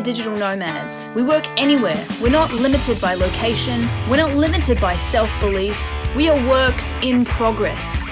are 0.00 0.02
digital 0.02 0.36
nomads. 0.36 1.10
We 1.14 1.22
work 1.22 1.44
anywhere. 1.58 2.06
We're 2.22 2.30
not 2.30 2.52
limited 2.52 3.00
by 3.00 3.14
location. 3.14 3.86
We're 4.08 4.16
not 4.16 4.34
limited 4.34 4.80
by 4.80 4.96
self 4.96 5.30
belief. 5.40 5.78
We 6.16 6.30
are 6.30 6.48
works 6.48 6.94
in 7.02 7.26
progress. 7.26 8.02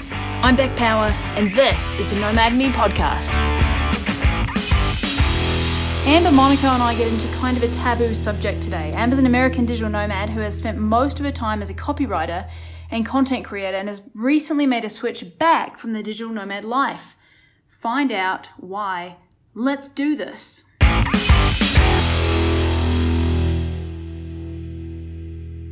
I'm 0.43 0.55
Beck 0.55 0.77
Power, 0.77 1.09
and 1.37 1.51
this 1.53 1.98
is 1.98 2.09
the 2.09 2.16
Nomad 2.16 2.55
Me 2.55 2.69
podcast. 2.69 3.32
Amber 6.07 6.30
Monaco 6.30 6.66
and 6.66 6.82
I 6.82 6.95
get 6.95 7.09
into 7.09 7.27
kind 7.39 7.57
of 7.57 7.62
a 7.62 7.73
taboo 7.73 8.14
subject 8.14 8.62
today. 8.62 8.93
Amber's 8.95 9.18
an 9.18 9.27
American 9.27 9.64
digital 9.64 9.91
nomad 9.91 10.29
who 10.29 10.41
has 10.41 10.57
spent 10.57 10.79
most 10.79 11.18
of 11.18 11.25
her 11.25 11.32
time 11.32 11.62
as 11.62 11.70
a 11.70 11.75
copywriter 11.75 12.50
and 12.91 13.07
content 13.07 13.46
creator 13.46 13.79
and 13.79 13.89
has 13.89 14.02
recently 14.14 14.66
made 14.66 14.84
a 14.84 14.91
switch 14.91 15.25
back 15.39 15.79
from 15.79 15.95
the 15.95 16.02
digital 16.02 16.32
nomad 16.32 16.66
life. 16.66 17.16
Find 17.68 18.12
out 18.12 18.49
why. 18.59 19.17
Let's 19.55 19.89
do 19.89 20.17
this. 20.17 20.64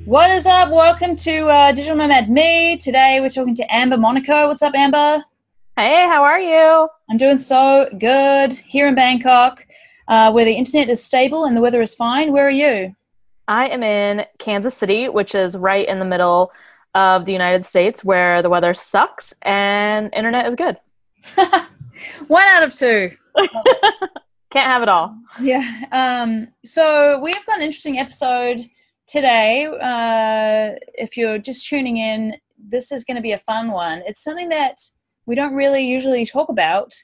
What 0.07 0.31
is 0.31 0.47
up? 0.47 0.71
Welcome 0.71 1.17
to 1.17 1.49
uh, 1.49 1.73
Digital 1.73 1.97
Nomad 1.97 2.31
Me. 2.31 2.77
Today 2.77 3.19
we're 3.21 3.29
talking 3.29 3.57
to 3.57 3.75
Amber 3.75 3.97
Monaco. 3.97 4.47
What's 4.47 4.63
up, 4.63 4.73
Amber? 4.73 5.25
Hey, 5.77 6.07
how 6.07 6.23
are 6.23 6.39
you? 6.39 6.89
I'm 7.11 7.17
doing 7.17 7.39
so 7.39 7.89
good 7.91 8.53
here 8.53 8.87
in 8.87 8.95
Bangkok, 8.95 9.67
uh, 10.07 10.31
where 10.31 10.45
the 10.45 10.53
internet 10.53 10.91
is 10.91 11.03
stable 11.03 11.45
and 11.45 11.57
the 11.57 11.61
weather 11.61 11.83
is 11.83 11.97
fine. 11.97 12.33
Where 12.33 12.47
are 12.47 12.51
you? 12.51 12.95
I 13.49 13.67
am 13.67 13.83
in 13.83 14.25
Kansas 14.39 14.77
City, 14.77 15.09
which 15.09 15.35
is 15.35 15.57
right 15.57 15.89
in 15.89 15.99
the 15.99 16.05
middle 16.05 16.53
of 16.95 17.25
the 17.25 17.33
United 17.33 17.65
States, 17.65 18.05
where 18.05 18.43
the 18.43 18.49
weather 18.49 18.75
sucks 18.75 19.35
and 19.43 20.15
internet 20.15 20.47
is 20.47 20.55
good. 20.55 20.77
One 22.29 22.47
out 22.47 22.63
of 22.63 22.75
two. 22.75 23.11
Can't 24.53 24.67
have 24.67 24.83
it 24.83 24.89
all. 24.89 25.19
Yeah. 25.41 25.65
Um, 25.91 26.47
so 26.65 27.19
we've 27.19 27.45
got 27.45 27.57
an 27.57 27.65
interesting 27.65 27.99
episode 27.99 28.65
today. 29.07 29.67
Uh, 29.67 30.79
if 30.95 31.17
you're 31.17 31.39
just 31.39 31.69
tuning 31.69 31.97
in, 31.97 32.37
this 32.59 32.93
is 32.93 33.05
going 33.05 33.17
to 33.17 33.23
be 33.23 33.33
a 33.33 33.39
fun 33.39 33.71
one. 33.71 34.03
It's 34.07 34.23
something 34.23 34.49
that 34.51 34.79
we 35.27 35.35
don't 35.35 35.55
really 35.55 35.87
usually 35.87 36.27
talk 36.27 36.49
about. 36.49 36.95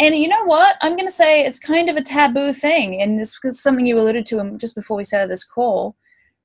And 0.00 0.16
you 0.16 0.28
know 0.28 0.44
what? 0.44 0.76
I'm 0.80 0.96
going 0.96 1.06
to 1.06 1.14
say 1.14 1.44
it's 1.44 1.60
kind 1.60 1.88
of 1.88 1.96
a 1.96 2.02
taboo 2.02 2.52
thing. 2.52 3.00
And 3.00 3.18
this 3.18 3.38
is 3.44 3.62
something 3.62 3.86
you 3.86 3.98
alluded 3.98 4.26
to 4.26 4.56
just 4.58 4.74
before 4.74 4.96
we 4.96 5.04
started 5.04 5.30
this 5.30 5.44
call. 5.44 5.96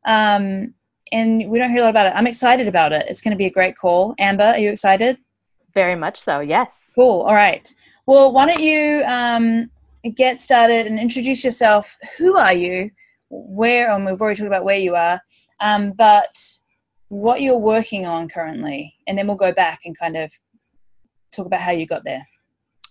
Um, 0.06 0.74
and 1.12 1.50
we 1.50 1.58
don't 1.58 1.72
hear 1.72 1.80
a 1.80 1.84
lot 1.84 1.90
about 1.90 2.08
it. 2.08 2.14
I'm 2.16 2.28
excited 2.28 2.68
about 2.68 2.92
it. 2.92 3.06
It's 3.10 3.22
going 3.22 3.32
to 3.32 3.38
be 3.38 3.46
a 3.46 3.52
great 3.52 3.78
call. 3.78 4.14
Amber, 4.20 4.44
are 4.44 4.58
you 4.58 4.70
excited? 4.70 5.18
Very 5.74 5.96
much 5.96 6.20
so, 6.20 6.42
yes. 6.42 6.78
Cool. 6.96 7.22
All 7.22 7.34
right. 7.34 7.74
Well, 8.06 8.32
why 8.32 8.46
don't 8.46 8.60
you 8.60 9.04
um, 9.06 9.70
get 10.16 10.42
started 10.42 10.88
and 10.88 11.00
introduce 11.00 11.44
yourself? 11.44 11.98
Who 12.18 12.38
are 12.38 12.54
you? 12.54 12.92
Where, 13.30 13.92
and 13.92 14.06
we've 14.06 14.22
already 14.22 14.38
talked 14.38 14.48
about 14.48 14.64
where 14.64 14.78
you 14.78 14.96
are, 14.96 15.22
um, 15.60 15.92
but 15.92 16.36
what 17.10 17.42
you're 17.42 17.58
working 17.58 18.06
on 18.06 18.30
currently, 18.30 18.96
and 19.08 19.18
then 19.18 19.28
we'll 19.28 19.38
go 19.38 19.54
back 19.54 19.82
and 19.86 19.98
kind 19.98 20.18
of 20.18 20.32
talk 21.32 21.46
about 21.46 21.62
how 21.62 21.72
you 21.72 21.86
got 21.86 22.04
there. 22.04 22.28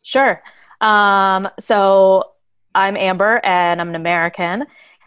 Sure. 0.03 0.43
Um, 0.81 1.49
so 1.61 2.33
I'm 2.75 2.97
Amber, 2.97 3.41
and 3.45 3.81
I'm 3.81 3.89
an 3.89 3.95
American, 3.95 4.65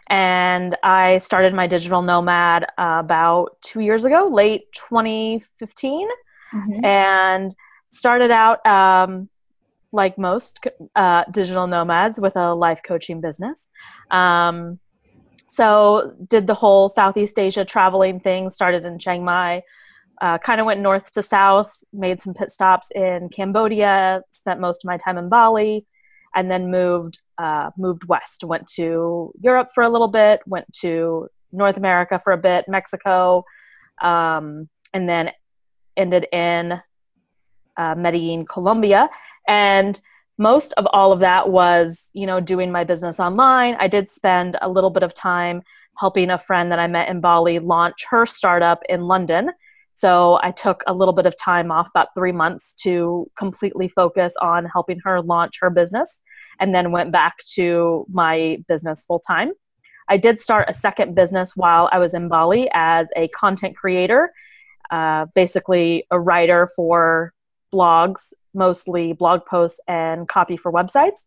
and 0.08 0.76
I 0.82 1.18
started 1.18 1.54
my 1.54 1.66
digital 1.66 2.02
nomad 2.02 2.64
uh, 2.76 2.98
about 3.00 3.56
two 3.62 3.80
years 3.80 4.04
ago, 4.04 4.28
late 4.32 4.64
2015, 4.72 6.08
mm-hmm. 6.52 6.84
and 6.84 7.54
started 7.90 8.30
out 8.30 8.64
um, 8.66 9.28
like 9.92 10.18
most 10.18 10.66
uh, 10.96 11.24
digital 11.30 11.66
nomads 11.66 12.18
with 12.18 12.36
a 12.36 12.54
life 12.54 12.80
coaching 12.84 13.20
business. 13.20 13.58
Um, 14.10 14.78
so 15.50 16.14
did 16.28 16.46
the 16.46 16.54
whole 16.54 16.88
Southeast 16.88 17.36
Asia 17.36 17.64
traveling 17.64 18.20
thing. 18.20 18.50
Started 18.50 18.84
in 18.84 19.00
Chiang 19.00 19.24
Mai. 19.24 19.62
Uh, 20.20 20.38
kind 20.38 20.60
of 20.60 20.66
went 20.66 20.80
north 20.80 21.10
to 21.12 21.22
south. 21.22 21.76
Made 21.92 22.20
some 22.20 22.34
pit 22.34 22.52
stops 22.52 22.88
in 22.94 23.28
Cambodia. 23.30 24.22
Spent 24.30 24.60
most 24.60 24.84
of 24.84 24.88
my 24.88 24.96
time 24.96 25.18
in 25.18 25.28
Bali, 25.28 25.84
and 26.36 26.48
then 26.48 26.70
moved 26.70 27.20
uh, 27.36 27.70
moved 27.76 28.04
west. 28.04 28.44
Went 28.44 28.68
to 28.76 29.32
Europe 29.40 29.70
for 29.74 29.82
a 29.82 29.88
little 29.88 30.08
bit. 30.08 30.40
Went 30.46 30.72
to 30.82 31.28
North 31.50 31.76
America 31.76 32.20
for 32.22 32.32
a 32.32 32.38
bit, 32.38 32.66
Mexico, 32.68 33.44
um, 34.00 34.68
and 34.94 35.08
then 35.08 35.32
ended 35.96 36.28
in 36.32 36.80
uh, 37.76 37.94
Medellin, 37.96 38.46
Colombia. 38.46 39.10
And 39.48 40.00
most 40.40 40.72
of 40.78 40.86
all 40.94 41.12
of 41.12 41.20
that 41.20 41.50
was, 41.50 42.08
you 42.14 42.26
know, 42.26 42.40
doing 42.40 42.72
my 42.72 42.82
business 42.82 43.20
online. 43.20 43.76
I 43.78 43.88
did 43.88 44.08
spend 44.08 44.56
a 44.62 44.70
little 44.70 44.88
bit 44.88 45.02
of 45.02 45.12
time 45.12 45.60
helping 45.98 46.30
a 46.30 46.38
friend 46.38 46.72
that 46.72 46.78
I 46.78 46.86
met 46.86 47.10
in 47.10 47.20
Bali 47.20 47.58
launch 47.58 48.06
her 48.08 48.24
startup 48.24 48.80
in 48.88 49.02
London. 49.02 49.50
So 49.92 50.40
I 50.42 50.50
took 50.52 50.82
a 50.86 50.94
little 50.94 51.12
bit 51.12 51.26
of 51.26 51.36
time 51.36 51.70
off, 51.70 51.88
about 51.88 52.14
three 52.14 52.32
months, 52.32 52.72
to 52.84 53.30
completely 53.36 53.88
focus 53.88 54.32
on 54.40 54.64
helping 54.64 54.98
her 55.04 55.20
launch 55.20 55.56
her 55.60 55.68
business 55.68 56.18
and 56.58 56.74
then 56.74 56.90
went 56.90 57.12
back 57.12 57.34
to 57.56 58.06
my 58.10 58.64
business 58.66 59.04
full 59.04 59.18
time. 59.18 59.52
I 60.08 60.16
did 60.16 60.40
start 60.40 60.70
a 60.70 60.74
second 60.74 61.14
business 61.14 61.54
while 61.54 61.90
I 61.92 61.98
was 61.98 62.14
in 62.14 62.28
Bali 62.28 62.70
as 62.72 63.08
a 63.14 63.28
content 63.28 63.76
creator, 63.76 64.32
uh, 64.90 65.26
basically 65.34 66.06
a 66.10 66.18
writer 66.18 66.70
for 66.74 67.34
blogs, 67.74 68.20
mostly 68.54 69.12
blog 69.12 69.44
posts 69.46 69.78
and 69.86 70.28
copy 70.28 70.56
for 70.56 70.72
websites. 70.72 71.18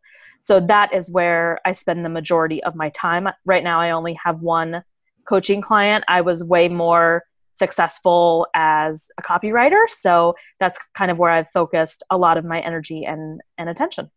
So 0.44 0.59
that 0.67 0.94
is 0.94 1.09
where 1.09 1.59
I 1.66 1.73
spend 1.73 2.03
the 2.03 2.09
majority 2.09 2.63
of 2.63 2.75
my 2.75 2.89
time. 2.89 3.29
Right 3.45 3.63
now, 3.63 3.79
I 3.79 3.91
only 3.91 4.17
have 4.23 4.41
one 4.41 4.84
coaching 5.28 5.61
client. 5.61 6.03
I 6.07 6.22
was 6.22 6.44
way 6.44 6.67
more 6.67 7.23
successful 7.53 8.47
as 8.53 9.09
a 9.17 9.22
copywriter. 9.22 9.84
So 9.89 10.35
that's 10.59 10.78
kind 10.97 11.11
of 11.11 11.17
where 11.17 11.31
I've 11.31 11.50
focused 11.53 12.03
a 12.09 12.17
lot 12.17 12.38
of 12.38 12.44
my 12.44 12.59
energy 12.59 13.06
and, 13.06 13.41
and 13.57 13.69
attention. 13.69 14.09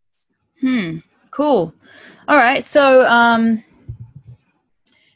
Hmm. 0.61 0.99
Cool. 1.31 1.73
All 2.27 2.37
right. 2.37 2.65
So 2.65 3.05
um, 3.07 3.63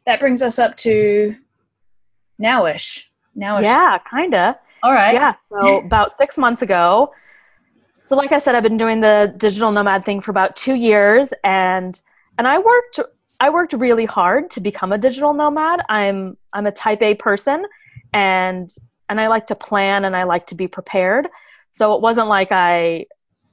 that 0.07 0.21
brings 0.21 0.43
us 0.43 0.59
up 0.59 0.77
to 0.79 1.35
nowish. 2.41 3.07
Nowish. 3.37 3.65
Yeah, 3.65 3.99
kind 4.09 4.35
of. 4.35 4.57
All 4.83 4.93
right. 4.93 5.15
Yeah. 5.15 5.35
So 5.51 5.79
about 5.79 6.17
six 6.19 6.37
months 6.37 6.63
ago. 6.63 7.13
So 8.11 8.17
like 8.17 8.33
I 8.33 8.41
said, 8.41 8.57
I've 8.57 8.65
been 8.65 8.77
doing 8.77 9.01
the 9.01 9.33
digital 9.37 9.71
nomad 9.71 10.05
thing 10.05 10.21
for 10.21 10.33
about 10.33 10.57
two 10.57 10.75
years, 10.75 11.29
and 11.45 11.99
and 12.37 12.49
I 12.49 12.59
worked 12.59 12.99
I 13.39 13.51
worked 13.51 13.73
really 13.73 14.05
hard 14.05 14.51
to 14.51 14.61
become 14.61 14.91
a 14.91 14.99
digital 14.99 15.33
nomad. 15.33 15.83
I'm 15.89 16.37
I'm 16.53 16.67
a 16.67 16.73
Type 16.73 17.03
A 17.03 17.15
person, 17.15 17.65
and 18.13 18.69
and 19.09 19.21
I 19.21 19.29
like 19.29 19.47
to 19.47 19.55
plan 19.55 20.05
and 20.05 20.17
I 20.17 20.25
like 20.25 20.49
to 20.49 20.57
be 20.57 20.67
prepared. 20.67 21.29
So 21.71 21.95
it 21.95 22.01
wasn't 22.01 22.27
like 22.27 22.49
I 22.51 23.07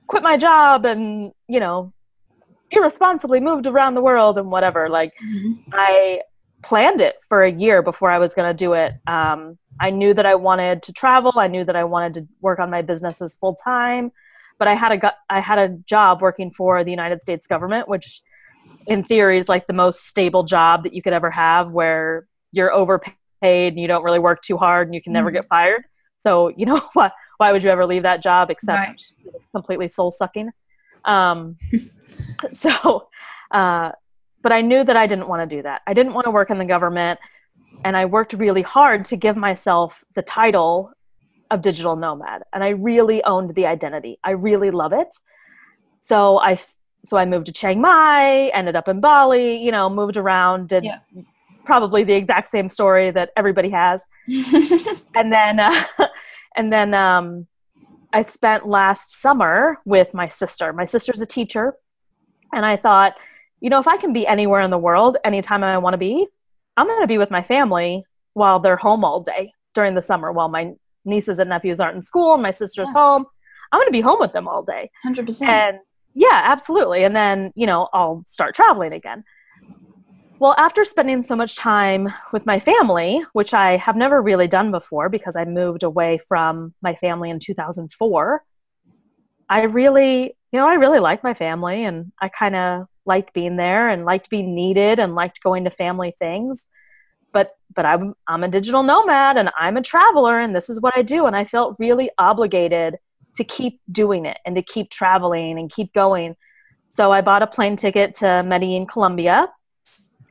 quit 0.07 0.23
my 0.23 0.38
job 0.38 0.85
and 0.85 1.34
you 1.47 1.59
know 1.59 1.94
irresponsibly 2.72 3.40
moved 3.40 3.67
around 3.67 3.94
the 3.94 4.01
world 4.01 4.40
and 4.40 4.50
whatever. 4.50 4.90
Like 4.90 5.13
mm-hmm. 5.23 5.69
I 5.72 6.22
planned 6.63 7.00
it 7.00 7.17
for 7.29 7.44
a 7.44 7.51
year 7.51 7.84
before 7.84 8.09
I 8.09 8.17
was 8.17 8.34
going 8.34 8.50
to 8.50 8.57
do 8.57 8.73
it. 8.73 8.94
Um, 9.06 9.59
I 9.79 9.91
knew 9.91 10.16
that 10.16 10.25
I 10.25 10.34
wanted 10.34 10.81
to 10.81 10.94
travel. 10.94 11.34
I 11.38 11.46
knew 11.46 11.63
that 11.63 11.75
I 11.75 11.84
wanted 11.84 12.13
to 12.16 12.28
work 12.41 12.57
on 12.57 12.72
my 12.72 12.81
businesses 12.81 13.38
full 13.40 13.53
time, 13.53 14.12
but 14.59 14.68
I 14.68 14.75
had 14.75 14.91
a 14.91 15.13
I 15.29 15.40
had 15.40 15.59
a 15.59 15.69
job 15.69 16.22
working 16.22 16.51
for 16.51 16.84
the 16.84 16.91
United 16.91 17.22
States 17.22 17.47
government, 17.47 17.88
which 17.88 18.22
in 18.85 19.03
theory 19.03 19.40
is 19.40 19.47
like 19.47 19.68
the 19.68 19.73
most 19.73 20.06
stable 20.06 20.44
job 20.44 20.84
that 20.84 20.94
you 20.94 21.01
could 21.01 21.13
ever 21.13 21.29
have, 21.31 21.72
where 21.72 22.28
you're 22.51 22.72
overpaid 22.72 23.13
and 23.41 23.79
you 23.79 23.88
don't 23.88 24.03
really 24.03 24.19
work 24.19 24.41
too 24.41 24.57
hard 24.57 24.88
and 24.88 24.96
you 24.96 25.01
can 25.01 25.13
never 25.13 25.29
mm-hmm. 25.29 25.38
get 25.38 25.47
fired. 25.47 25.84
So 26.19 26.50
you 26.50 26.66
know 26.66 26.81
why 26.94 27.12
why 27.38 27.51
would 27.51 27.63
you 27.63 27.69
ever 27.69 27.85
leave 27.85 28.03
that 28.03 28.23
job 28.23 28.50
except 28.50 28.78
right. 28.78 29.01
completely 29.53 29.90
soul 29.90 30.12
sucking? 30.12 30.49
Um, 31.05 31.58
so, 32.52 33.08
uh, 33.52 33.91
but 34.41 34.52
I 34.52 34.61
knew 34.61 34.84
that 34.84 34.97
I 34.97 35.08
didn't 35.08 35.28
want 35.28 35.47
to 35.47 35.55
do 35.55 35.61
that. 35.61 35.81
I 35.85 35.93
didn't 35.93 36.14
want 36.14 36.26
to 36.26 36.31
work 36.31 36.49
in 36.49 36.58
the 36.58 36.66
government 36.66 37.20
and 37.84 37.96
I 37.96 38.05
worked 38.05 38.34
really 38.34 38.61
hard 38.61 39.05
to 39.05 39.16
give 39.16 39.37
myself 39.37 39.93
the 40.16 40.22
title 40.22 40.91
of 41.52 41.61
digital 41.61 41.96
nomad 41.96 42.44
and 42.53 42.64
I 42.64 42.70
really 42.70 43.23
owned 43.23 43.55
the 43.55 43.66
identity. 43.66 44.20
I 44.23 44.32
really 44.32 44.72
love 44.72 44.94
it. 44.94 45.16
So 45.99 46.38
I 46.40 46.59
so 47.05 47.17
I 47.17 47.26
moved 47.26 47.46
to 47.46 47.52
Chiang 47.52 47.79
Mai, 47.79 48.47
ended 48.47 48.76
up 48.76 48.88
in 48.88 48.99
Bali, 48.99 49.58
you 49.58 49.72
know, 49.72 49.90
moved 49.90 50.17
around, 50.17 50.70
did 50.70 50.84
yeah. 50.84 50.99
probably 51.64 52.03
the 52.03 52.14
exact 52.14 52.52
same 52.52 52.70
story 52.70 53.11
that 53.11 53.29
everybody 53.38 53.70
has. 53.70 54.03
and 54.28 55.32
then 55.32 55.59
uh, 55.59 55.84
and 56.55 56.72
then 56.72 56.94
um, 56.94 57.47
I 58.14 58.23
spent 58.23 58.67
last 58.67 59.22
summer 59.22 59.79
with 59.85 60.14
my 60.14 60.28
sister. 60.29 60.73
My 60.73 60.85
sister's 60.85 61.22
a 61.22 61.26
teacher 61.26 61.76
and 62.53 62.66
I 62.66 62.78
thought, 62.78 63.14
you 63.59 63.70
know, 63.70 63.79
if 63.79 63.88
I 63.88 63.97
can 63.97 64.14
be 64.14 64.28
anywhere 64.28 64.61
in 64.61 64.72
the 64.72 64.78
world 64.78 65.17
anytime 65.23 65.64
I 65.64 65.78
want 65.78 65.93
to 65.93 65.97
be, 65.97 66.28
I'm 66.76 66.88
going 66.88 67.02
to 67.02 67.08
be 67.08 67.17
with 67.17 67.32
my 67.32 67.43
family 67.43 68.03
while 68.34 68.59
they're 68.59 68.78
home 68.78 69.03
all 69.03 69.22
day 69.22 69.52
during 69.73 69.96
the 69.96 70.03
summer 70.03 70.32
while 70.32 70.47
my 70.47 70.73
nieces 71.07 71.39
and 71.39 71.49
nephews 71.49 71.79
aren't 71.79 71.95
in 71.95 72.01
school 72.01 72.37
my 72.37 72.51
sister's 72.51 72.89
yeah. 72.93 73.01
home. 73.01 73.25
I'm 73.71 73.79
going 73.79 73.87
to 73.87 73.91
be 73.91 74.01
home 74.01 74.19
with 74.19 74.33
them 74.33 74.47
all 74.47 74.63
day. 74.63 74.91
100%. 75.05 75.47
And 75.47 75.79
yeah, 76.13 76.41
absolutely. 76.43 77.03
And 77.03 77.15
then, 77.15 77.51
you 77.55 77.67
know, 77.67 77.89
I'll 77.93 78.23
start 78.25 78.55
traveling 78.55 78.93
again. 78.93 79.23
well, 80.39 80.55
after 80.57 80.85
spending 80.85 81.23
so 81.23 81.35
much 81.35 81.55
time 81.55 82.07
with 82.31 82.45
my 82.45 82.59
family, 82.59 83.21
which 83.33 83.53
I 83.53 83.77
have 83.77 83.95
never 83.95 84.21
really 84.21 84.47
done 84.47 84.71
before 84.71 85.09
because 85.09 85.35
I 85.35 85.45
moved 85.45 85.83
away 85.83 86.19
from 86.27 86.73
my 86.81 86.95
family 86.95 87.29
in 87.29 87.39
2004, 87.39 88.43
I 89.49 89.61
really, 89.63 90.35
you 90.51 90.59
know, 90.59 90.67
I 90.67 90.73
really 90.75 90.99
like 90.99 91.23
my 91.23 91.33
family 91.33 91.83
and 91.83 92.11
I 92.21 92.29
kind 92.29 92.55
of 92.55 92.87
liked 93.05 93.33
being 93.33 93.55
there 93.55 93.89
and 93.89 94.05
liked 94.05 94.29
being 94.29 94.55
needed 94.55 94.99
and 94.99 95.15
liked 95.15 95.41
going 95.41 95.63
to 95.63 95.71
family 95.71 96.15
things. 96.19 96.65
But 97.34 97.52
but 97.76 97.85
I'm 97.85 98.16
I'm 98.28 98.44
a 98.44 98.47
digital 98.47 98.84
nomad 98.84 99.38
and 99.38 99.50
I'm 99.58 99.78
a 99.78 99.82
traveler 99.82 100.40
and 100.40 100.56
this 100.56 100.70
is 100.70 100.79
what 100.79 100.94
I 100.96 101.02
do. 101.02 101.26
And 101.26 101.35
I 101.35 101.46
felt 101.46 101.76
really 101.79 102.09
obligated 102.18 102.96
to 103.35 103.44
keep 103.44 103.79
doing 103.91 104.26
it 104.26 104.38
and 104.46 104.56
to 104.56 104.62
keep 104.62 104.90
traveling 104.90 105.59
and 105.59 105.72
keep 105.72 105.94
going. 105.94 106.35
So 106.94 107.12
I 107.12 107.22
bought 107.22 107.44
a 107.44 107.47
plane 107.47 107.78
ticket 107.78 108.16
to 108.16 108.41
Medellin, 108.44 108.88
Colombia, 108.88 109.47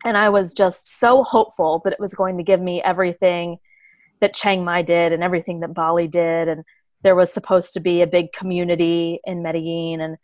and 0.05 0.17
I 0.17 0.29
was 0.29 0.53
just 0.53 0.99
so 0.99 1.23
hopeful 1.23 1.81
that 1.85 1.93
it 1.93 2.01
was 2.01 2.15
going 2.15 2.37
to 2.39 2.43
give 2.43 2.61
me 2.61 2.83
everything 2.83 3.59
that 4.21 4.35
Chiang 4.35 4.65
Mai 4.65 4.83
did 4.83 5.13
and 5.13 5.23
everything 5.23 5.61
that 5.61 5.75
Bali 5.75 6.09
did. 6.09 6.49
And 6.49 6.65
there 7.03 7.15
was 7.15 7.33
supposed 7.33 7.75
to 7.75 7.81
be 7.81 8.03
a 8.03 8.07
big 8.07 8.33
community 8.33 9.21
in 9.25 9.43
Medellin. 9.43 10.01
And 10.01 10.17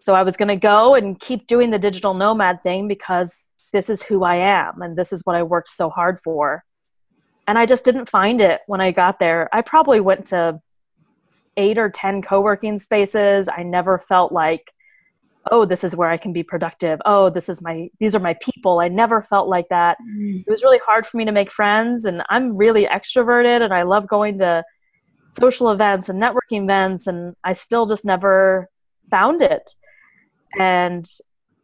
so 0.00 0.14
I 0.14 0.22
was 0.22 0.36
going 0.36 0.48
to 0.48 0.56
go 0.56 0.94
and 0.94 1.18
keep 1.18 1.46
doing 1.46 1.70
the 1.70 1.78
digital 1.78 2.14
nomad 2.14 2.62
thing 2.62 2.88
because 2.88 3.32
this 3.72 3.88
is 3.88 4.02
who 4.02 4.24
I 4.24 4.36
am 4.36 4.82
and 4.82 4.96
this 4.96 5.12
is 5.12 5.22
what 5.24 5.36
I 5.36 5.42
worked 5.42 5.70
so 5.70 5.90
hard 5.90 6.18
for. 6.24 6.64
And 7.46 7.58
I 7.58 7.66
just 7.66 7.84
didn't 7.84 8.08
find 8.08 8.40
it 8.40 8.60
when 8.66 8.80
I 8.80 8.92
got 8.92 9.18
there. 9.18 9.48
I 9.52 9.62
probably 9.62 10.00
went 10.00 10.26
to 10.26 10.60
eight 11.56 11.78
or 11.78 11.90
10 11.90 12.22
co 12.22 12.40
working 12.40 12.78
spaces. 12.78 13.48
I 13.48 13.62
never 13.62 13.98
felt 13.98 14.32
like, 14.32 14.72
oh, 15.50 15.64
this 15.64 15.84
is 15.84 15.96
where 15.96 16.08
I 16.08 16.16
can 16.16 16.32
be 16.32 16.42
productive. 16.42 17.00
Oh, 17.04 17.30
this 17.30 17.48
is 17.48 17.62
my, 17.62 17.88
these 17.98 18.14
are 18.14 18.20
my 18.20 18.36
people. 18.40 18.78
I 18.78 18.88
never 18.88 19.22
felt 19.22 19.48
like 19.48 19.68
that. 19.70 19.96
Mm. 20.16 20.40
It 20.46 20.50
was 20.50 20.62
really 20.62 20.80
hard 20.84 21.06
for 21.06 21.16
me 21.16 21.24
to 21.24 21.32
make 21.32 21.50
friends. 21.50 22.04
And 22.04 22.22
I'm 22.28 22.56
really 22.56 22.86
extroverted 22.86 23.62
and 23.62 23.72
I 23.72 23.82
love 23.82 24.06
going 24.06 24.38
to 24.38 24.62
social 25.38 25.70
events 25.70 26.08
and 26.08 26.22
networking 26.22 26.64
events. 26.64 27.06
And 27.06 27.34
I 27.42 27.54
still 27.54 27.86
just 27.86 28.04
never 28.04 28.68
found 29.10 29.42
it. 29.42 29.74
And, 30.58 31.08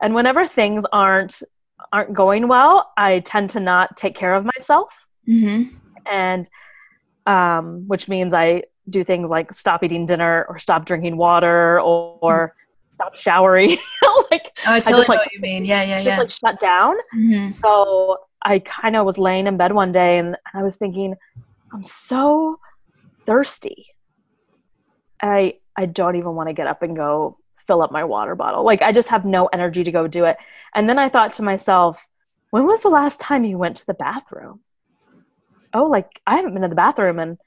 and 0.01 0.15
whenever 0.15 0.47
things 0.47 0.85
aren't 0.93 1.43
aren't 1.93 2.13
going 2.15 2.49
well, 2.49 2.93
I 2.97 3.21
tend 3.21 3.51
to 3.51 3.61
not 3.61 3.97
take 3.97 4.17
care 4.17 4.35
of 4.35 4.45
myself. 4.45 4.89
Mm-hmm. 5.29 5.75
And 6.11 6.49
um, 7.27 7.89
which 7.89 8.09
means 8.09 8.33
I 8.33 8.63
do 8.89 9.05
things 9.05 9.29
like 9.29 9.53
stop 9.53 9.83
eating 9.83 10.07
dinner 10.07 10.47
or 10.49 10.59
stop 10.59 10.87
drinking 10.87 11.17
water 11.17 11.81
or, 11.81 12.19
or 12.21 12.55
stop 12.91 13.17
showering. 13.17 13.71
like 14.31 14.53
oh, 14.67 14.73
I 14.73 14.81
totally 14.81 14.95
I 14.95 14.99
just, 14.99 15.09
like, 15.09 15.17
know 15.17 15.23
what 15.23 15.33
you 15.33 15.41
mean. 15.41 15.65
Yeah, 15.65 15.83
yeah, 15.83 16.01
yeah. 16.01 16.23
Just 16.23 16.43
like 16.43 16.53
shut 16.53 16.61
down. 16.61 16.95
Mm-hmm. 17.15 17.49
So 17.49 18.19
I 18.45 18.61
kind 18.61 18.97
of 18.97 19.05
was 19.05 19.19
laying 19.19 19.47
in 19.47 19.57
bed 19.57 19.73
one 19.73 19.93
day 19.93 20.19
and 20.19 20.37
I 20.55 20.63
was 20.63 20.77
thinking, 20.77 21.15
I'm 21.73 21.83
so 21.83 22.61
thirsty. 23.27 23.87
I 25.21 25.55
I 25.77 25.87
don't 25.87 26.17
even 26.17 26.35
want 26.35 26.49
to 26.49 26.53
get 26.53 26.67
up 26.67 26.83
and 26.83 26.97
go 26.97 27.39
fill 27.67 27.83
up 27.83 27.91
my 27.91 28.05
water 28.05 28.35
bottle. 28.35 28.65
Like 28.65 28.83
I 28.83 28.93
just 28.93 29.09
have 29.09 29.25
no 29.25 29.47
energy 29.47 29.85
to 29.85 29.93
go 29.93 30.07
do 30.07 30.25
it. 30.25 30.37
And 30.75 30.89
then 30.89 30.99
I 30.99 31.09
thought 31.09 31.35
to 31.35 31.43
myself, 31.43 32.05
when 32.51 32.67
was 32.67 32.83
the 32.83 32.89
last 32.89 33.21
time 33.21 33.45
you 33.45 33.59
went 33.59 33.79
to 33.79 33.87
the 33.87 33.95
bathroom? 33.95 34.61
Oh, 35.75 35.85
like 35.85 36.09
I 36.27 36.37
haven't 36.37 36.55
been 36.55 36.63
to 36.63 36.69
the 36.69 36.75
bathroom 36.75 37.19
in 37.19 37.39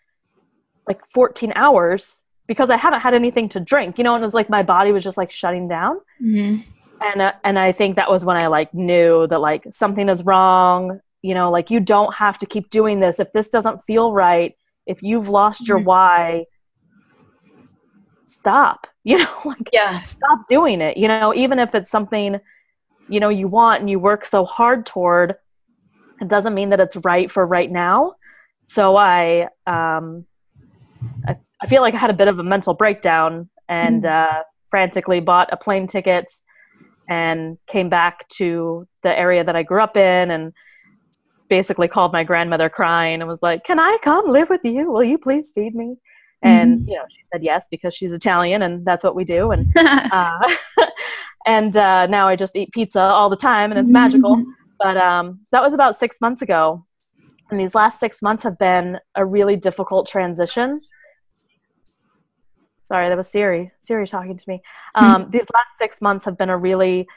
like 0.87 1.01
14 1.13 1.53
hours 1.55 2.17
because 2.47 2.69
I 2.69 2.77
haven't 2.77 3.01
had 3.01 3.13
anything 3.13 3.49
to 3.49 3.59
drink, 3.59 3.97
you 3.97 4.03
know, 4.03 4.15
and 4.15 4.23
it 4.23 4.25
was 4.25 4.33
like 4.33 4.49
my 4.49 4.63
body 4.63 4.91
was 4.91 5.03
just 5.03 5.17
like 5.17 5.31
shutting 5.31 5.67
down. 5.67 5.99
Mm-hmm. 6.21 6.61
And, 7.01 7.21
uh, 7.21 7.33
and 7.43 7.57
I 7.57 7.71
think 7.71 7.95
that 7.95 8.09
was 8.09 8.25
when 8.25 8.41
I 8.41 8.47
like 8.47 8.73
knew 8.73 9.27
that 9.27 9.39
like 9.39 9.63
something 9.71 10.09
is 10.09 10.23
wrong, 10.23 10.99
you 11.21 11.33
know, 11.33 11.51
like 11.51 11.69
you 11.69 11.79
don't 11.79 12.13
have 12.13 12.37
to 12.39 12.45
keep 12.45 12.69
doing 12.69 12.99
this. 12.99 13.19
If 13.19 13.31
this 13.33 13.49
doesn't 13.49 13.83
feel 13.83 14.11
right, 14.11 14.55
if 14.85 15.01
you've 15.01 15.29
lost 15.29 15.67
your 15.67 15.77
mm-hmm. 15.77 15.87
why, 15.87 16.45
stop, 18.23 18.87
you 19.03 19.19
know, 19.19 19.37
like 19.45 19.69
yeah. 19.71 20.01
stop 20.01 20.47
doing 20.47 20.81
it, 20.81 20.97
you 20.97 21.07
know, 21.07 21.33
even 21.33 21.59
if 21.59 21.73
it's 21.75 21.91
something 21.91 22.39
you 23.09 23.19
know 23.19 23.29
you 23.29 23.47
want 23.47 23.81
and 23.81 23.89
you 23.89 23.99
work 23.99 24.25
so 24.25 24.45
hard 24.45 24.85
toward 24.85 25.35
it 26.21 26.27
doesn't 26.27 26.53
mean 26.53 26.69
that 26.69 26.79
it's 26.79 26.95
right 26.97 27.31
for 27.31 27.45
right 27.45 27.71
now 27.71 28.13
so 28.65 28.95
i 28.95 29.47
um 29.67 30.25
i, 31.27 31.35
I 31.61 31.67
feel 31.67 31.81
like 31.81 31.93
i 31.93 31.97
had 31.97 32.09
a 32.09 32.13
bit 32.13 32.27
of 32.27 32.39
a 32.39 32.43
mental 32.43 32.73
breakdown 32.73 33.49
and 33.67 34.03
mm. 34.03 34.09
uh, 34.09 34.43
frantically 34.69 35.19
bought 35.19 35.49
a 35.51 35.57
plane 35.57 35.87
ticket 35.87 36.29
and 37.07 37.57
came 37.67 37.89
back 37.89 38.27
to 38.29 38.87
the 39.03 39.17
area 39.17 39.43
that 39.43 39.55
i 39.55 39.63
grew 39.63 39.81
up 39.81 39.97
in 39.97 40.31
and 40.31 40.53
basically 41.49 41.87
called 41.87 42.13
my 42.13 42.23
grandmother 42.23 42.69
crying 42.69 43.21
and 43.21 43.27
was 43.27 43.39
like 43.41 43.63
can 43.63 43.79
i 43.79 43.97
come 44.03 44.29
live 44.29 44.49
with 44.49 44.61
you 44.63 44.91
will 44.91 45.03
you 45.03 45.17
please 45.17 45.51
feed 45.53 45.73
me 45.73 45.95
and 46.43 46.79
mm-hmm. 46.79 46.89
you 46.89 46.95
know 46.95 47.03
she 47.09 47.21
said 47.33 47.43
yes 47.43 47.65
because 47.71 47.93
she's 47.93 48.11
italian 48.11 48.61
and 48.61 48.85
that's 48.85 49.03
what 49.03 49.15
we 49.15 49.25
do 49.25 49.51
and 49.51 49.71
uh, 49.77 50.39
and 51.49 51.75
uh, 51.75 52.05
now 52.05 52.27
I 52.27 52.35
just 52.35 52.55
eat 52.55 52.71
pizza 52.71 53.01
all 53.01 53.27
the 53.27 53.35
time, 53.35 53.71
and 53.71 53.79
it's 53.79 53.89
magical. 53.89 54.37
Mm-hmm. 54.37 54.51
But 54.77 54.97
um, 54.97 55.39
that 55.51 55.63
was 55.63 55.73
about 55.73 55.97
six 55.97 56.21
months 56.21 56.43
ago, 56.43 56.85
and 57.49 57.59
these 57.59 57.73
last 57.73 57.99
six 57.99 58.21
months 58.21 58.43
have 58.43 58.59
been 58.59 58.99
a 59.15 59.25
really 59.25 59.55
difficult 59.55 60.07
transition. 60.07 60.79
Sorry, 62.83 63.09
that 63.09 63.17
was 63.17 63.27
Siri. 63.27 63.71
Siri 63.79 64.07
talking 64.07 64.37
to 64.37 64.43
me. 64.47 64.61
Um, 64.93 65.23
mm-hmm. 65.23 65.31
These 65.31 65.47
last 65.51 65.69
six 65.79 65.99
months 66.01 66.23
have 66.25 66.37
been 66.37 66.49
a 66.49 66.57
really, 66.57 67.07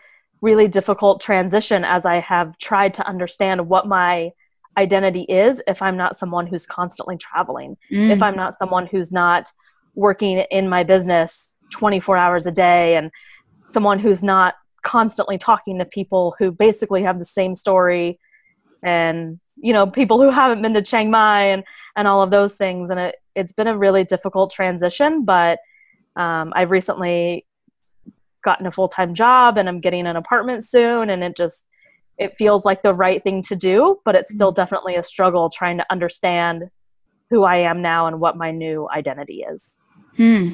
really 0.41 0.67
difficult 0.67 1.21
transition 1.21 1.85
as 1.85 2.07
I 2.07 2.21
have 2.21 2.57
tried 2.57 2.95
to 2.95 3.07
understand 3.07 3.69
what 3.69 3.87
my 3.87 4.31
identity 4.79 5.27
is 5.29 5.61
if 5.67 5.83
I'm 5.83 5.99
not 5.99 6.17
someone 6.17 6.47
who's 6.47 6.65
constantly 6.65 7.19
traveling, 7.19 7.77
mm. 7.91 8.11
if 8.11 8.23
I'm 8.23 8.37
not 8.37 8.57
someone 8.59 8.87
who's 8.87 9.13
not 9.13 9.53
working 9.95 10.39
in 10.51 10.71
my 10.71 10.85
business 10.85 11.55
24 11.73 12.17
hours 12.17 12.47
a 12.47 12.51
day 12.51 12.97
and 12.97 13.11
someone 13.73 13.99
who's 13.99 14.23
not 14.23 14.55
constantly 14.83 15.39
talking 15.39 15.79
to 15.79 15.85
people 15.85 16.35
who 16.39 16.51
basically 16.51 17.03
have 17.03 17.19
the 17.19 17.25
same 17.25 17.55
story 17.55 18.19
and 18.83 19.39
you 19.57 19.73
know 19.73 19.87
people 19.87 20.21
who 20.21 20.31
haven't 20.31 20.61
been 20.61 20.75
to 20.75 20.83
chiang 20.83 21.11
mai 21.11 21.45
and 21.45 21.65
and 21.95 22.09
all 22.09 22.23
of 22.23 22.31
those 22.31 22.55
things. 22.55 22.91
And 22.91 22.99
it, 22.99 23.17
it's 23.35 23.53
been 23.53 23.67
a 23.67 23.77
really 23.77 24.05
difficult 24.05 24.53
transition 24.53 25.25
but 25.25 25.59
um, 26.17 26.53
i've 26.55 26.71
recently 26.71 27.47
gotten 28.45 28.67
a 28.67 28.73
full-time 28.73 29.15
job 29.15 29.57
and 29.57 29.69
i'm 29.69 29.81
getting 29.81 30.07
an 30.07 30.17
apartment 30.17 30.65
soon 30.65 31.11
and 31.11 31.23
it 31.23 31.37
just 31.37 31.69
it 32.19 32.37
feels 32.37 32.65
like 32.65 32.83
the 32.83 32.93
right 32.93 33.23
thing 33.23 33.43
to 33.43 33.57
do 33.57 33.99
but 34.05 34.15
it's 34.15 34.35
still 34.35 34.53
definitely 34.53 34.97
a 34.97 35.03
struggle 35.03 35.49
trying 35.49 35.79
to 35.79 35.87
understand 35.91 36.65
who 37.31 37.45
i 37.45 37.57
am 37.57 37.81
now 37.81 38.07
and 38.07 38.21
what 38.21 38.37
my 38.37 38.51
new 38.51 38.89
identity 38.91 39.45
is. 39.49 39.79
Hmm. 40.17 40.51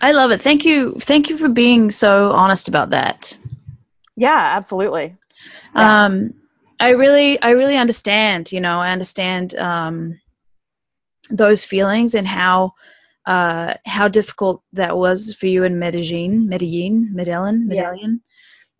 I 0.00 0.12
love 0.12 0.30
it. 0.30 0.42
Thank 0.42 0.64
you. 0.64 0.96
Thank 1.00 1.30
you 1.30 1.38
for 1.38 1.48
being 1.48 1.90
so 1.90 2.30
honest 2.32 2.68
about 2.68 2.90
that. 2.90 3.36
Yeah, 4.16 4.54
absolutely. 4.56 5.16
Yeah. 5.74 6.04
Um, 6.04 6.34
I 6.78 6.90
really, 6.90 7.40
I 7.40 7.50
really 7.50 7.76
understand. 7.76 8.52
You 8.52 8.60
know, 8.60 8.78
I 8.78 8.92
understand 8.92 9.54
um, 9.54 10.20
those 11.30 11.64
feelings 11.64 12.14
and 12.14 12.26
how 12.26 12.74
uh, 13.26 13.74
how 13.84 14.08
difficult 14.08 14.62
that 14.74 14.96
was 14.96 15.34
for 15.34 15.46
you 15.46 15.64
in 15.64 15.78
Medellin, 15.78 16.48
Medellin, 16.48 17.14
Medellin, 17.14 17.66
Medellin. 17.66 18.20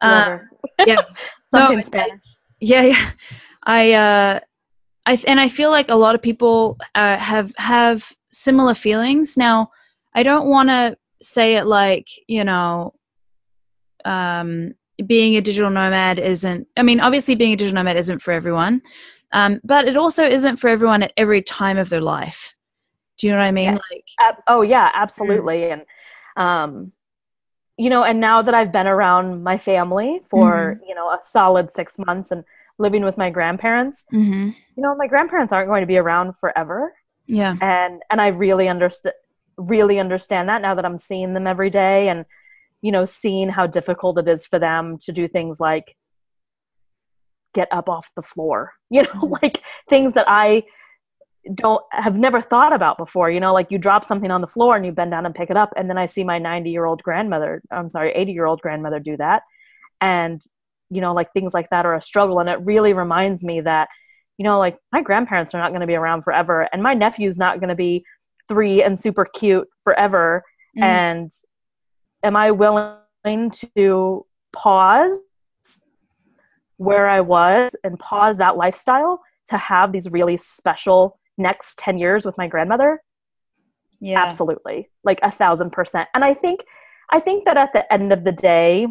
Yeah. 0.02 0.08
Uh, 0.08 0.38
yeah. 0.86 1.02
no, 1.52 1.80
Spanish. 1.82 2.20
yeah, 2.60 2.82
yeah. 2.82 3.10
I, 3.62 3.92
uh, 3.92 4.40
I, 5.04 5.22
and 5.26 5.40
I 5.40 5.48
feel 5.48 5.70
like 5.70 5.88
a 5.88 5.96
lot 5.96 6.14
of 6.14 6.22
people 6.22 6.78
uh, 6.94 7.16
have 7.16 7.52
have 7.56 8.08
similar 8.30 8.74
feelings. 8.74 9.36
Now, 9.36 9.70
I 10.14 10.22
don't 10.22 10.46
want 10.46 10.68
to 10.68 10.96
say 11.20 11.56
it 11.56 11.64
like 11.66 12.08
you 12.26 12.44
know 12.44 12.94
um, 14.04 14.74
being 15.04 15.36
a 15.36 15.40
digital 15.40 15.70
nomad 15.70 16.18
isn't 16.18 16.68
i 16.76 16.82
mean 16.82 17.00
obviously 17.00 17.34
being 17.34 17.52
a 17.52 17.56
digital 17.56 17.74
nomad 17.74 17.96
isn't 17.96 18.20
for 18.20 18.32
everyone 18.32 18.82
um, 19.32 19.60
but 19.64 19.88
it 19.88 19.96
also 19.96 20.24
isn't 20.24 20.56
for 20.56 20.68
everyone 20.68 21.02
at 21.02 21.12
every 21.16 21.42
time 21.42 21.78
of 21.78 21.88
their 21.88 22.00
life 22.00 22.54
do 23.18 23.26
you 23.26 23.32
know 23.32 23.38
what 23.38 23.44
i 23.44 23.50
mean 23.50 23.74
like 23.90 24.04
uh, 24.20 24.32
oh 24.46 24.62
yeah 24.62 24.90
absolutely 24.94 25.56
mm. 25.56 25.72
and 25.72 25.82
um, 26.36 26.92
you 27.76 27.90
know 27.90 28.04
and 28.04 28.20
now 28.20 28.42
that 28.42 28.54
i've 28.54 28.72
been 28.72 28.86
around 28.86 29.42
my 29.42 29.58
family 29.58 30.20
for 30.30 30.76
mm-hmm. 30.76 30.88
you 30.88 30.94
know 30.94 31.08
a 31.08 31.18
solid 31.22 31.72
six 31.74 31.98
months 31.98 32.30
and 32.30 32.44
living 32.78 33.04
with 33.04 33.16
my 33.16 33.30
grandparents 33.30 34.04
mm-hmm. 34.12 34.48
you 34.76 34.82
know 34.82 34.94
my 34.94 35.06
grandparents 35.06 35.52
aren't 35.52 35.68
going 35.68 35.82
to 35.82 35.86
be 35.86 35.96
around 35.96 36.34
forever 36.40 36.94
yeah 37.26 37.56
and 37.60 38.02
and 38.10 38.20
i 38.20 38.28
really 38.28 38.68
understood 38.68 39.12
really 39.56 39.98
understand 39.98 40.48
that 40.48 40.62
now 40.62 40.74
that 40.74 40.84
I'm 40.84 40.98
seeing 40.98 41.34
them 41.34 41.46
every 41.46 41.70
day 41.70 42.08
and 42.08 42.24
you 42.82 42.92
know 42.92 43.04
seeing 43.04 43.48
how 43.48 43.66
difficult 43.66 44.18
it 44.18 44.28
is 44.28 44.46
for 44.46 44.58
them 44.58 44.98
to 45.04 45.12
do 45.12 45.28
things 45.28 45.58
like 45.58 45.96
get 47.54 47.68
up 47.72 47.88
off 47.88 48.10
the 48.16 48.22
floor 48.22 48.72
you 48.90 49.02
know 49.02 49.08
mm-hmm. 49.08 49.34
like 49.42 49.62
things 49.88 50.12
that 50.14 50.26
I 50.28 50.64
don't 51.54 51.82
have 51.92 52.16
never 52.16 52.42
thought 52.42 52.72
about 52.72 52.98
before 52.98 53.30
you 53.30 53.40
know 53.40 53.54
like 53.54 53.70
you 53.70 53.78
drop 53.78 54.06
something 54.06 54.30
on 54.30 54.40
the 54.40 54.46
floor 54.46 54.76
and 54.76 54.84
you 54.84 54.92
bend 54.92 55.12
down 55.12 55.26
and 55.26 55.34
pick 55.34 55.50
it 55.50 55.56
up 55.56 55.72
and 55.76 55.88
then 55.88 55.96
I 55.96 56.06
see 56.06 56.24
my 56.24 56.38
90 56.38 56.70
year 56.70 56.84
old 56.84 57.02
grandmother 57.02 57.62
I'm 57.70 57.88
sorry 57.88 58.12
80 58.12 58.32
year 58.32 58.46
old 58.46 58.60
grandmother 58.60 59.00
do 59.00 59.16
that 59.16 59.42
and 60.00 60.42
you 60.90 61.00
know, 61.00 61.14
like 61.14 61.32
things 61.32 61.52
like 61.52 61.70
that 61.70 61.86
are 61.86 61.94
a 61.94 62.02
struggle. 62.02 62.38
And 62.38 62.48
it 62.48 62.60
really 62.62 62.92
reminds 62.92 63.42
me 63.42 63.60
that, 63.62 63.88
you 64.38 64.44
know, 64.44 64.58
like 64.58 64.78
my 64.92 65.02
grandparents 65.02 65.54
are 65.54 65.58
not 65.58 65.70
going 65.70 65.80
to 65.80 65.86
be 65.86 65.94
around 65.94 66.22
forever 66.22 66.68
and 66.72 66.82
my 66.82 66.94
nephew's 66.94 67.38
not 67.38 67.60
going 67.60 67.70
to 67.70 67.74
be 67.74 68.04
three 68.48 68.82
and 68.82 68.98
super 68.98 69.24
cute 69.24 69.68
forever. 69.84 70.42
Mm. 70.78 70.82
And 70.82 71.30
am 72.22 72.36
I 72.36 72.50
willing 72.50 73.50
to 73.76 74.26
pause 74.52 75.18
where 76.76 77.08
I 77.08 77.20
was 77.20 77.74
and 77.84 77.98
pause 77.98 78.36
that 78.38 78.56
lifestyle 78.56 79.20
to 79.50 79.56
have 79.56 79.92
these 79.92 80.10
really 80.10 80.36
special 80.36 81.18
next 81.38 81.78
10 81.78 81.98
years 81.98 82.24
with 82.24 82.36
my 82.36 82.48
grandmother? 82.48 83.00
Yeah. 84.00 84.22
Absolutely. 84.24 84.90
Like 85.04 85.20
a 85.22 85.30
thousand 85.30 85.70
percent. 85.70 86.08
And 86.14 86.24
I 86.24 86.34
think, 86.34 86.60
I 87.10 87.20
think 87.20 87.44
that 87.46 87.56
at 87.56 87.72
the 87.72 87.90
end 87.92 88.12
of 88.12 88.24
the 88.24 88.32
day, 88.32 88.86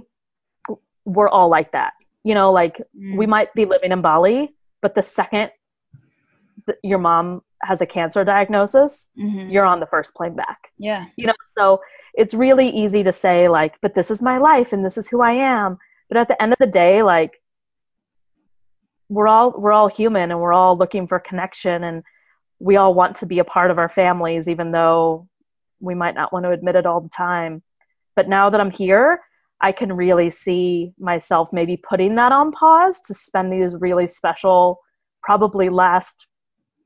we're 1.06 1.30
all 1.30 1.50
like 1.50 1.72
that. 1.74 1.94
You 2.24 2.34
know, 2.34 2.52
like 2.52 2.82
mm. 3.00 3.16
we 3.18 3.28
might 3.28 3.54
be 3.54 3.66
living 3.66 3.92
in 3.92 4.02
Bali, 4.02 4.56
but 4.82 4.96
the 4.96 5.04
second 5.04 5.52
your 6.84 7.00
mom 7.00 7.42
has 7.62 7.82
a 7.82 7.86
cancer 7.86 8.24
diagnosis, 8.24 9.08
mm-hmm. 9.18 9.50
you're 9.50 9.66
on 9.66 9.80
the 9.80 9.86
first 9.88 10.14
plane 10.14 10.36
back. 10.36 10.70
Yeah. 10.78 11.06
You 11.16 11.28
know, 11.28 11.34
so 11.58 11.82
it's 12.14 12.34
really 12.34 12.70
easy 12.70 13.04
to 13.04 13.14
say 13.14 13.50
like, 13.50 13.76
but 13.82 13.96
this 13.96 14.12
is 14.12 14.22
my 14.22 14.38
life 14.38 14.74
and 14.74 14.86
this 14.86 14.98
is 14.98 15.08
who 15.08 15.22
I 15.22 15.34
am. 15.34 15.78
But 16.10 16.18
at 16.18 16.28
the 16.28 16.42
end 16.42 16.54
of 16.54 16.60
the 16.60 16.68
day, 16.68 17.04
like 17.04 17.42
we're 19.10 19.28
all 19.28 19.54
we're 19.58 19.72
all 19.72 19.88
human 19.88 20.32
and 20.32 20.40
we're 20.40 20.54
all 20.54 20.78
looking 20.78 21.08
for 21.08 21.20
connection 21.20 21.84
and 21.84 22.04
we 22.60 22.78
all 22.78 22.94
want 22.94 23.18
to 23.18 23.26
be 23.26 23.40
a 23.40 23.44
part 23.44 23.70
of 23.70 23.78
our 23.78 23.90
families 23.90 24.48
even 24.48 24.72
though 24.72 25.28
we 25.80 25.94
might 25.94 26.16
not 26.16 26.32
want 26.32 26.46
to 26.46 26.52
admit 26.52 26.76
it 26.76 26.86
all 26.86 27.02
the 27.02 27.10
time. 27.10 27.62
But 28.16 28.30
now 28.30 28.50
that 28.50 28.62
I'm 28.62 28.72
here, 28.72 29.20
I 29.62 29.72
can 29.72 29.92
really 29.92 30.30
see 30.30 30.94
myself 30.98 31.50
maybe 31.52 31.78
putting 31.78 32.16
that 32.16 32.32
on 32.32 32.52
pause 32.52 33.00
to 33.08 33.14
spend 33.14 33.52
these 33.52 33.76
really 33.76 34.08
special, 34.08 34.80
probably 35.22 35.70
last 35.70 36.28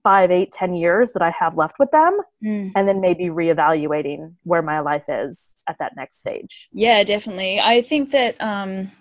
five, 0.04 0.32
eight, 0.32 0.52
ten 0.52 0.74
years 0.74 1.12
that 1.12 1.22
I 1.22 1.32
have 1.32 1.58
left 1.58 1.80
with 1.80 1.92
them, 1.92 2.18
mm. 2.44 2.72
and 2.76 2.88
then 2.88 3.02
maybe 3.02 3.26
reevaluating 3.26 4.34
where 4.44 4.62
my 4.62 4.80
life 4.80 5.04
is 5.08 5.56
at 5.68 5.78
that 5.80 5.96
next 5.96 6.20
stage. 6.20 6.70
Yeah, 6.72 7.04
definitely. 7.04 7.60
I 7.60 7.82
think 7.82 8.12
that 8.12 8.42
um, 8.42 8.92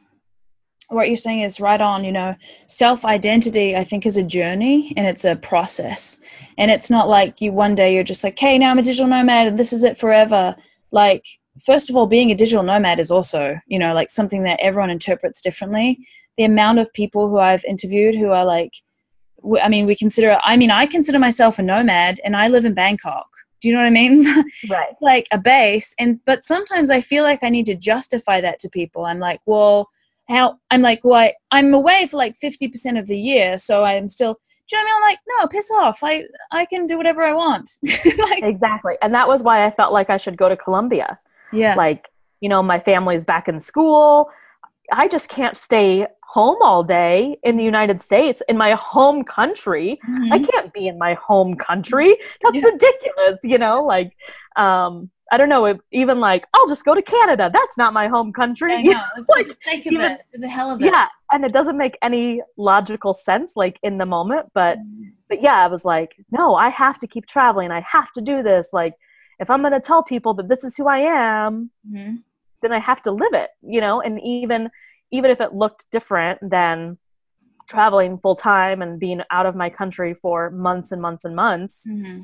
what 0.88 1.08
you're 1.08 1.16
saying 1.16 1.42
is 1.42 1.60
right 1.60 1.80
on. 1.80 2.04
You 2.04 2.12
know, 2.12 2.34
self 2.66 3.04
identity, 3.04 3.76
I 3.76 3.84
think, 3.84 4.06
is 4.06 4.16
a 4.16 4.22
journey 4.22 4.92
and 4.96 5.06
it's 5.06 5.24
a 5.24 5.36
process, 5.36 6.20
and 6.56 6.70
it's 6.70 6.90
not 6.90 7.08
like 7.08 7.40
you 7.40 7.52
one 7.52 7.74
day 7.74 7.94
you're 7.94 8.04
just 8.04 8.24
like, 8.24 8.38
hey, 8.38 8.58
now 8.58 8.70
I'm 8.70 8.78
a 8.78 8.82
digital 8.82 9.08
nomad 9.08 9.48
and 9.48 9.58
this 9.58 9.72
is 9.72 9.84
it 9.84 9.98
forever. 9.98 10.56
Like 10.90 11.24
first 11.64 11.90
of 11.90 11.96
all, 11.96 12.06
being 12.06 12.30
a 12.30 12.34
digital 12.34 12.62
nomad 12.62 13.00
is 13.00 13.10
also, 13.10 13.58
you 13.66 13.78
know, 13.78 13.94
like 13.94 14.10
something 14.10 14.44
that 14.44 14.60
everyone 14.60 14.90
interprets 14.90 15.40
differently. 15.40 16.06
The 16.36 16.44
amount 16.44 16.78
of 16.78 16.92
people 16.92 17.28
who 17.28 17.38
I've 17.38 17.64
interviewed 17.64 18.14
who 18.14 18.30
are 18.30 18.44
like, 18.44 18.72
I 19.62 19.68
mean, 19.68 19.86
we 19.86 19.96
consider, 19.96 20.38
I 20.42 20.56
mean, 20.56 20.70
I 20.70 20.86
consider 20.86 21.18
myself 21.18 21.58
a 21.58 21.62
nomad 21.62 22.20
and 22.24 22.36
I 22.36 22.48
live 22.48 22.64
in 22.64 22.74
Bangkok. 22.74 23.26
Do 23.60 23.68
you 23.68 23.74
know 23.74 23.80
what 23.80 23.86
I 23.86 23.90
mean? 23.90 24.24
Right. 24.70 24.94
like 25.00 25.26
a 25.32 25.38
base. 25.38 25.94
And, 25.98 26.20
but 26.24 26.44
sometimes 26.44 26.90
I 26.90 27.00
feel 27.00 27.24
like 27.24 27.42
I 27.42 27.48
need 27.48 27.66
to 27.66 27.74
justify 27.74 28.40
that 28.40 28.58
to 28.60 28.68
people. 28.68 29.04
I'm 29.04 29.18
like, 29.18 29.40
well, 29.46 29.88
how, 30.28 30.58
I'm 30.70 30.82
like, 30.82 31.00
well, 31.04 31.14
I, 31.14 31.34
I'm 31.50 31.72
away 31.74 32.06
for 32.06 32.16
like 32.18 32.36
50% 32.38 32.98
of 32.98 33.06
the 33.06 33.18
year. 33.18 33.56
So 33.56 33.84
I'm 33.84 34.08
still, 34.08 34.38
do 34.68 34.76
you 34.76 34.82
know 34.82 34.84
what 34.84 34.90
I 34.90 34.94
mean? 34.94 35.02
I'm 35.02 35.10
like, 35.10 35.18
no, 35.28 35.46
piss 35.48 35.70
off. 35.70 35.98
I, 36.02 36.24
I 36.52 36.66
can 36.66 36.86
do 36.86 36.96
whatever 36.96 37.22
I 37.22 37.32
want. 37.32 37.70
like, 38.18 38.42
exactly. 38.42 38.94
And 39.02 39.14
that 39.14 39.26
was 39.26 39.42
why 39.42 39.64
I 39.64 39.70
felt 39.70 39.92
like 39.92 40.10
I 40.10 40.18
should 40.18 40.36
go 40.36 40.48
to 40.48 40.56
Colombia 40.56 41.18
yeah. 41.52 41.74
Like, 41.74 42.08
you 42.40 42.48
know, 42.48 42.62
my 42.62 42.78
family's 42.78 43.24
back 43.24 43.48
in 43.48 43.60
school. 43.60 44.30
I 44.92 45.08
just 45.08 45.28
can't 45.28 45.56
stay 45.56 46.06
home 46.28 46.58
all 46.60 46.84
day 46.84 47.38
in 47.42 47.56
the 47.56 47.64
United 47.64 48.02
States, 48.02 48.42
in 48.50 48.58
my 48.58 48.74
home 48.74 49.24
country. 49.24 49.98
Mm-hmm. 50.06 50.32
I 50.32 50.38
can't 50.40 50.72
be 50.74 50.86
in 50.86 50.98
my 50.98 51.14
home 51.14 51.56
country. 51.56 52.18
That's 52.42 52.56
yeah. 52.56 52.66
ridiculous, 52.66 53.38
you 53.42 53.56
know? 53.56 53.82
Like, 53.82 54.12
um, 54.54 55.10
I 55.32 55.38
don't 55.38 55.48
know, 55.48 55.64
if, 55.64 55.78
even 55.90 56.20
like, 56.20 56.46
I'll 56.52 56.68
just 56.68 56.84
go 56.84 56.94
to 56.94 57.00
Canada. 57.00 57.50
That's 57.50 57.78
not 57.78 57.94
my 57.94 58.08
home 58.08 58.34
country. 58.34 58.74
I 58.74 58.82
know. 58.82 59.02
like, 59.30 59.46
even, 59.86 60.18
the 60.34 60.48
hell 60.48 60.70
of 60.70 60.82
it. 60.82 60.84
Yeah, 60.84 61.06
and 61.32 61.46
it 61.46 61.52
doesn't 61.52 61.78
make 61.78 61.96
any 62.02 62.42
logical 62.58 63.14
sense, 63.14 63.52
like 63.56 63.78
in 63.82 63.96
the 63.96 64.06
moment. 64.06 64.50
But, 64.52 64.78
mm. 64.78 65.12
but 65.30 65.42
yeah, 65.42 65.56
I 65.56 65.68
was 65.68 65.86
like, 65.86 66.14
no, 66.30 66.54
I 66.54 66.68
have 66.68 66.98
to 66.98 67.06
keep 67.06 67.24
traveling. 67.24 67.70
I 67.70 67.80
have 67.90 68.12
to 68.12 68.20
do 68.20 68.42
this. 68.42 68.68
Like, 68.70 68.92
if 69.40 69.48
I'm 69.48 69.62
going 69.62 69.72
to 69.72 69.80
tell 69.80 70.02
people 70.02 70.34
that 70.34 70.48
this 70.50 70.62
is 70.62 70.76
who 70.76 70.88
I 70.88 70.98
am, 70.98 71.70
mm-hmm. 71.90 72.16
then 72.60 72.72
I 72.72 72.80
have 72.80 73.00
to 73.02 73.12
live 73.12 73.32
it, 73.32 73.48
you 73.62 73.80
know, 73.80 74.02
and 74.02 74.20
even 74.22 74.68
even 75.10 75.30
if 75.30 75.40
it 75.40 75.54
looked 75.54 75.84
different 75.90 76.38
than 76.42 76.98
traveling 77.68 78.18
full 78.18 78.36
time 78.36 78.82
and 78.82 78.98
being 78.98 79.20
out 79.30 79.46
of 79.46 79.54
my 79.54 79.70
country 79.70 80.14
for 80.20 80.50
months 80.50 80.92
and 80.92 81.02
months 81.02 81.24
and 81.24 81.36
months, 81.36 81.82
mm-hmm. 81.86 82.22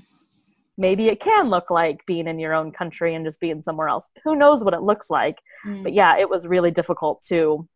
maybe 0.79 1.09
it 1.09 1.21
can 1.21 1.51
look 1.51 1.71
like 1.71 2.05
being 2.07 2.27
in 2.27 2.39
your 2.39 2.55
own 2.55 2.73
country 2.73 3.15
and 3.15 3.25
just 3.25 3.41
being 3.41 3.63
somewhere 3.63 3.89
else. 3.89 4.09
Who 4.25 4.37
knows 4.37 4.65
what 4.65 4.75
it 4.75 4.83
looks 4.83 5.11
like? 5.11 5.37
Mm-hmm. 5.67 5.83
But 5.83 5.95
yeah, 5.95 6.19
it 6.19 6.29
was 6.29 6.47
really 6.47 6.71
difficult 6.71 7.23
to 7.29 7.69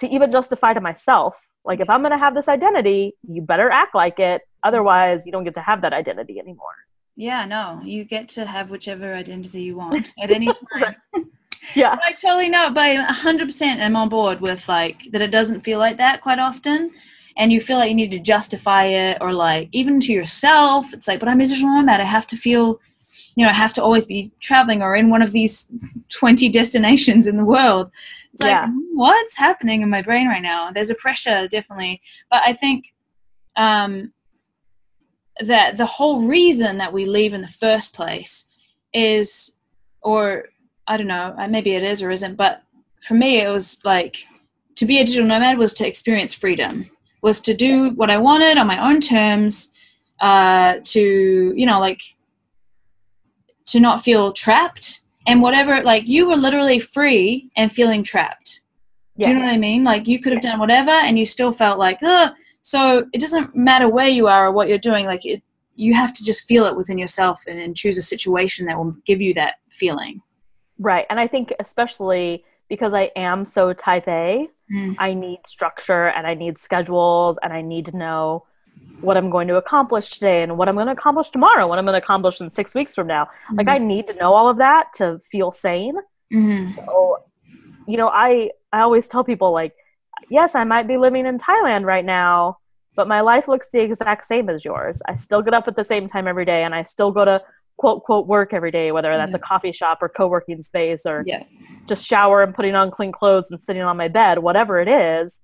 to 0.00 0.08
even 0.08 0.30
justify 0.30 0.74
to 0.74 0.80
myself 0.80 1.34
like 1.66 1.80
if 1.80 1.90
I'm 1.90 2.00
going 2.00 2.12
to 2.12 2.18
have 2.18 2.34
this 2.34 2.48
identity, 2.48 3.14
you 3.28 3.42
better 3.42 3.68
act 3.68 3.94
like 3.94 4.20
it, 4.20 4.42
otherwise 4.62 5.26
you 5.26 5.32
don't 5.32 5.44
get 5.44 5.54
to 5.54 5.60
have 5.60 5.82
that 5.82 5.92
identity 5.92 6.38
anymore. 6.38 6.70
Yeah, 7.16 7.44
no, 7.46 7.80
you 7.82 8.04
get 8.04 8.28
to 8.30 8.46
have 8.46 8.70
whichever 8.70 9.12
identity 9.12 9.62
you 9.62 9.76
want 9.76 10.12
at 10.22 10.30
any 10.30 10.46
time. 10.46 10.96
yeah. 11.74 11.96
I 12.04 12.12
totally 12.12 12.48
know, 12.48 12.70
but 12.70 12.82
I 12.82 13.12
100% 13.12 13.80
I'm 13.80 13.96
on 13.96 14.08
board 14.08 14.40
with 14.40 14.68
like 14.68 15.10
that 15.12 15.22
it 15.22 15.30
doesn't 15.30 15.62
feel 15.62 15.78
like 15.78 15.98
that 15.98 16.22
quite 16.22 16.38
often. 16.38 16.92
And 17.36 17.52
you 17.52 17.60
feel 17.60 17.76
like 17.76 17.90
you 17.90 17.94
need 17.94 18.12
to 18.12 18.18
justify 18.18 18.84
it 18.86 19.18
or 19.20 19.32
like 19.32 19.68
even 19.72 20.00
to 20.00 20.12
yourself, 20.12 20.94
it's 20.94 21.06
like, 21.06 21.20
but 21.20 21.28
I'm 21.28 21.40
a 21.40 21.46
digital 21.46 21.68
nomad. 21.68 22.00
I 22.00 22.04
have 22.04 22.26
to 22.28 22.36
feel, 22.36 22.80
you 23.34 23.44
know, 23.44 23.50
I 23.50 23.54
have 23.54 23.74
to 23.74 23.82
always 23.82 24.06
be 24.06 24.32
traveling 24.40 24.80
or 24.80 24.96
in 24.96 25.10
one 25.10 25.20
of 25.20 25.32
these 25.32 25.70
20 26.10 26.48
destinations 26.48 27.26
in 27.26 27.36
the 27.36 27.44
world. 27.44 27.90
It's 28.32 28.44
yeah. 28.44 28.62
like, 28.62 28.70
what's 28.92 29.36
happening 29.36 29.82
in 29.82 29.90
my 29.90 30.02
brain 30.02 30.28
right 30.28 30.42
now? 30.42 30.70
There's 30.70 30.90
a 30.90 30.94
pressure, 30.94 31.46
definitely. 31.48 32.00
But 32.30 32.42
I 32.44 32.54
think 32.54 32.94
um, 33.54 34.12
that 35.40 35.76
the 35.76 35.86
whole 35.86 36.26
reason 36.26 36.78
that 36.78 36.92
we 36.92 37.04
leave 37.04 37.34
in 37.34 37.42
the 37.42 37.48
first 37.48 37.94
place 37.94 38.46
is, 38.92 39.56
or 40.00 40.46
I 40.86 40.96
don't 40.96 41.06
know, 41.06 41.34
uh, 41.36 41.48
maybe 41.48 41.72
it 41.72 41.82
is 41.82 42.02
or 42.02 42.10
isn't, 42.10 42.36
but 42.36 42.62
for 43.00 43.14
me, 43.14 43.40
it 43.40 43.48
was 43.48 43.84
like 43.84 44.26
to 44.76 44.86
be 44.86 44.98
a 44.98 45.04
digital 45.04 45.26
nomad 45.26 45.58
was 45.58 45.74
to 45.74 45.86
experience 45.86 46.34
freedom, 46.34 46.90
was 47.22 47.40
to 47.42 47.54
do 47.54 47.90
what 47.90 48.10
I 48.10 48.18
wanted 48.18 48.58
on 48.58 48.66
my 48.66 48.90
own 48.90 49.00
terms, 49.00 49.72
uh, 50.20 50.76
to, 50.84 51.54
you 51.56 51.66
know, 51.66 51.80
like 51.80 52.02
to 53.66 53.80
not 53.80 54.04
feel 54.04 54.32
trapped 54.32 55.00
and 55.26 55.42
whatever, 55.42 55.82
like 55.82 56.06
you 56.06 56.28
were 56.28 56.36
literally 56.36 56.78
free 56.78 57.50
and 57.56 57.72
feeling 57.72 58.04
trapped. 58.04 58.60
Yes. 59.16 59.26
Do 59.26 59.32
you 59.32 59.38
know 59.38 59.46
what 59.46 59.54
I 59.54 59.58
mean? 59.58 59.82
Like 59.82 60.06
you 60.06 60.20
could 60.20 60.34
have 60.34 60.42
done 60.42 60.58
whatever 60.58 60.90
and 60.90 61.18
you 61.18 61.26
still 61.26 61.52
felt 61.52 61.78
like, 61.78 61.98
ugh, 62.02 62.32
so 62.62 63.06
it 63.12 63.20
doesn't 63.20 63.56
matter 63.56 63.88
where 63.88 64.08
you 64.08 64.28
are 64.28 64.48
or 64.48 64.52
what 64.52 64.68
you're 64.68 64.78
doing. 64.78 65.06
Like 65.06 65.24
it, 65.24 65.42
you 65.74 65.94
have 65.94 66.12
to 66.14 66.24
just 66.24 66.46
feel 66.46 66.66
it 66.66 66.76
within 66.76 66.98
yourself 66.98 67.44
and, 67.46 67.58
and 67.58 67.76
choose 67.76 67.98
a 67.98 68.02
situation 68.02 68.66
that 68.66 68.78
will 68.78 68.96
give 69.04 69.20
you 69.20 69.34
that 69.34 69.56
feeling. 69.68 70.22
Right, 70.78 71.06
and 71.08 71.18
I 71.18 71.26
think 71.26 71.52
especially 71.58 72.44
because 72.68 72.94
I 72.94 73.10
am 73.16 73.46
so 73.46 73.72
type 73.72 74.08
A, 74.08 74.48
mm. 74.72 74.96
I 74.98 75.14
need 75.14 75.38
structure 75.46 76.08
and 76.08 76.26
I 76.26 76.34
need 76.34 76.58
schedules 76.58 77.38
and 77.42 77.52
I 77.52 77.62
need 77.62 77.86
to 77.86 77.96
know 77.96 78.44
what 79.00 79.16
I'm 79.16 79.30
going 79.30 79.48
to 79.48 79.56
accomplish 79.56 80.10
today 80.10 80.42
and 80.42 80.56
what 80.58 80.68
I'm 80.68 80.74
going 80.74 80.86
to 80.86 80.92
accomplish 80.92 81.30
tomorrow, 81.30 81.66
what 81.66 81.78
I'm 81.78 81.84
going 81.84 81.98
to 81.98 82.02
accomplish 82.02 82.40
in 82.40 82.50
six 82.50 82.74
weeks 82.74 82.94
from 82.94 83.06
now. 83.06 83.24
Mm-hmm. 83.24 83.56
Like 83.56 83.68
I 83.68 83.78
need 83.78 84.06
to 84.08 84.14
know 84.14 84.34
all 84.34 84.48
of 84.48 84.58
that 84.58 84.92
to 84.94 85.20
feel 85.30 85.52
sane. 85.52 85.96
Mm-hmm. 86.32 86.72
So, 86.72 87.18
you 87.86 87.96
know, 87.96 88.08
I 88.08 88.50
I 88.72 88.80
always 88.80 89.06
tell 89.08 89.24
people 89.24 89.52
like 89.52 89.74
yes, 90.30 90.54
I 90.54 90.64
might 90.64 90.88
be 90.88 90.96
living 90.96 91.26
in 91.26 91.38
Thailand 91.38 91.84
right 91.84 92.04
now, 92.04 92.58
but 92.94 93.06
my 93.06 93.20
life 93.20 93.48
looks 93.48 93.66
the 93.72 93.80
exact 93.80 94.26
same 94.26 94.48
as 94.48 94.64
yours. 94.64 95.00
I 95.06 95.16
still 95.16 95.42
get 95.42 95.54
up 95.54 95.68
at 95.68 95.76
the 95.76 95.84
same 95.84 96.08
time 96.08 96.26
every 96.26 96.44
day 96.44 96.64
and 96.64 96.74
I 96.74 96.82
still 96.84 97.10
go 97.12 97.24
to 97.24 97.42
quote 97.76 98.04
quote 98.04 98.26
work 98.26 98.52
every 98.52 98.70
day, 98.70 98.92
whether 98.92 99.16
that's 99.16 99.32
yeah. 99.32 99.36
a 99.36 99.40
coffee 99.40 99.72
shop 99.72 99.98
or 100.00 100.08
co 100.08 100.26
working 100.26 100.62
space 100.62 101.02
or 101.04 101.22
yeah. 101.26 101.42
just 101.86 102.04
shower 102.04 102.42
and 102.42 102.54
putting 102.54 102.74
on 102.74 102.90
clean 102.90 103.12
clothes 103.12 103.46
and 103.50 103.60
sitting 103.64 103.82
on 103.82 103.96
my 103.96 104.08
bed, 104.08 104.38
whatever 104.38 104.80
it 104.80 104.88
is. 104.88 105.38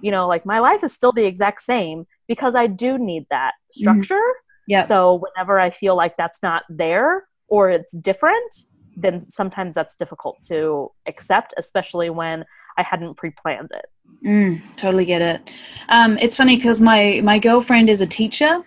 You 0.00 0.10
know, 0.10 0.26
like 0.26 0.46
my 0.46 0.60
life 0.60 0.82
is 0.82 0.92
still 0.92 1.12
the 1.12 1.24
exact 1.24 1.62
same 1.62 2.06
because 2.26 2.54
I 2.54 2.66
do 2.66 2.98
need 2.98 3.26
that 3.30 3.52
mm-hmm. 3.52 3.80
structure. 3.80 4.14
Mm-hmm. 4.14 4.68
Yeah. 4.68 4.86
So 4.86 5.14
whenever 5.22 5.60
I 5.60 5.70
feel 5.70 5.96
like 5.96 6.16
that's 6.16 6.38
not 6.42 6.62
there 6.70 7.24
or 7.48 7.70
it's 7.70 7.92
different, 7.94 8.52
then 8.96 9.26
sometimes 9.30 9.74
that's 9.74 9.96
difficult 9.96 10.38
to 10.48 10.90
accept, 11.06 11.52
especially 11.56 12.10
when 12.10 12.44
I 12.78 12.82
hadn't 12.82 13.16
pre-planned 13.16 13.70
it. 13.72 14.26
Mm, 14.26 14.62
totally 14.76 15.04
get 15.04 15.22
it. 15.22 15.50
Um, 15.88 16.18
it's 16.18 16.36
funny 16.36 16.56
because 16.56 16.80
my 16.80 17.20
my 17.22 17.38
girlfriend 17.38 17.90
is 17.90 18.00
a 18.00 18.06
teacher, 18.06 18.64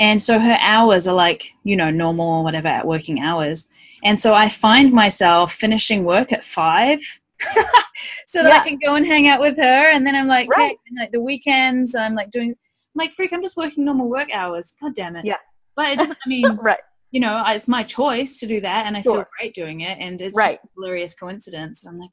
and 0.00 0.20
so 0.20 0.40
her 0.40 0.58
hours 0.60 1.06
are 1.06 1.14
like 1.14 1.52
you 1.62 1.76
know 1.76 1.90
normal 1.90 2.42
whatever 2.42 2.82
working 2.84 3.20
hours, 3.20 3.68
and 4.02 4.18
so 4.18 4.34
I 4.34 4.48
find 4.48 4.92
myself 4.92 5.52
finishing 5.52 6.02
work 6.04 6.32
at 6.32 6.42
five 6.44 7.00
so 8.26 8.42
that 8.42 8.52
Yeah. 8.52 8.60
I 8.60 8.64
can 8.68 8.78
go 8.78 8.94
and 8.94 9.06
hang 9.06 9.28
out 9.28 9.40
with 9.40 9.56
her. 9.56 9.90
And 9.90 10.06
then 10.06 10.14
I'm 10.14 10.26
like, 10.28 10.48
Right. 10.48 10.76
and, 10.88 10.98
like 10.98 11.12
the 11.12 11.20
weekends, 11.20 11.94
I'm 11.94 12.14
like 12.14 12.30
doing, 12.30 12.50
I'm 12.50 12.56
like, 12.96 13.12
freak, 13.12 13.32
I'm 13.32 13.42
just 13.42 13.56
working 13.56 13.84
normal 13.84 14.08
work 14.08 14.28
hours. 14.32 14.74
God 14.80 14.94
damn 14.94 15.16
it. 15.16 15.24
Yeah. 15.24 15.36
But 15.76 15.88
it 15.88 15.98
doesn't, 15.98 16.18
I 16.24 16.28
mean, 16.28 16.56
right. 16.62 16.78
you 17.10 17.20
know, 17.20 17.42
it's 17.46 17.68
my 17.68 17.82
choice 17.82 18.40
to 18.40 18.46
do 18.46 18.60
that, 18.60 18.86
and 18.86 18.96
I 18.96 19.02
feel 19.02 19.24
great 19.38 19.54
doing 19.54 19.80
it. 19.80 19.98
And 19.98 20.20
it's 20.20 20.36
Right. 20.36 20.56
just 20.56 20.64
a 20.64 20.68
hilarious 20.76 21.14
coincidence. 21.14 21.84
And 21.84 21.94
I'm 21.94 22.00
like, 22.00 22.10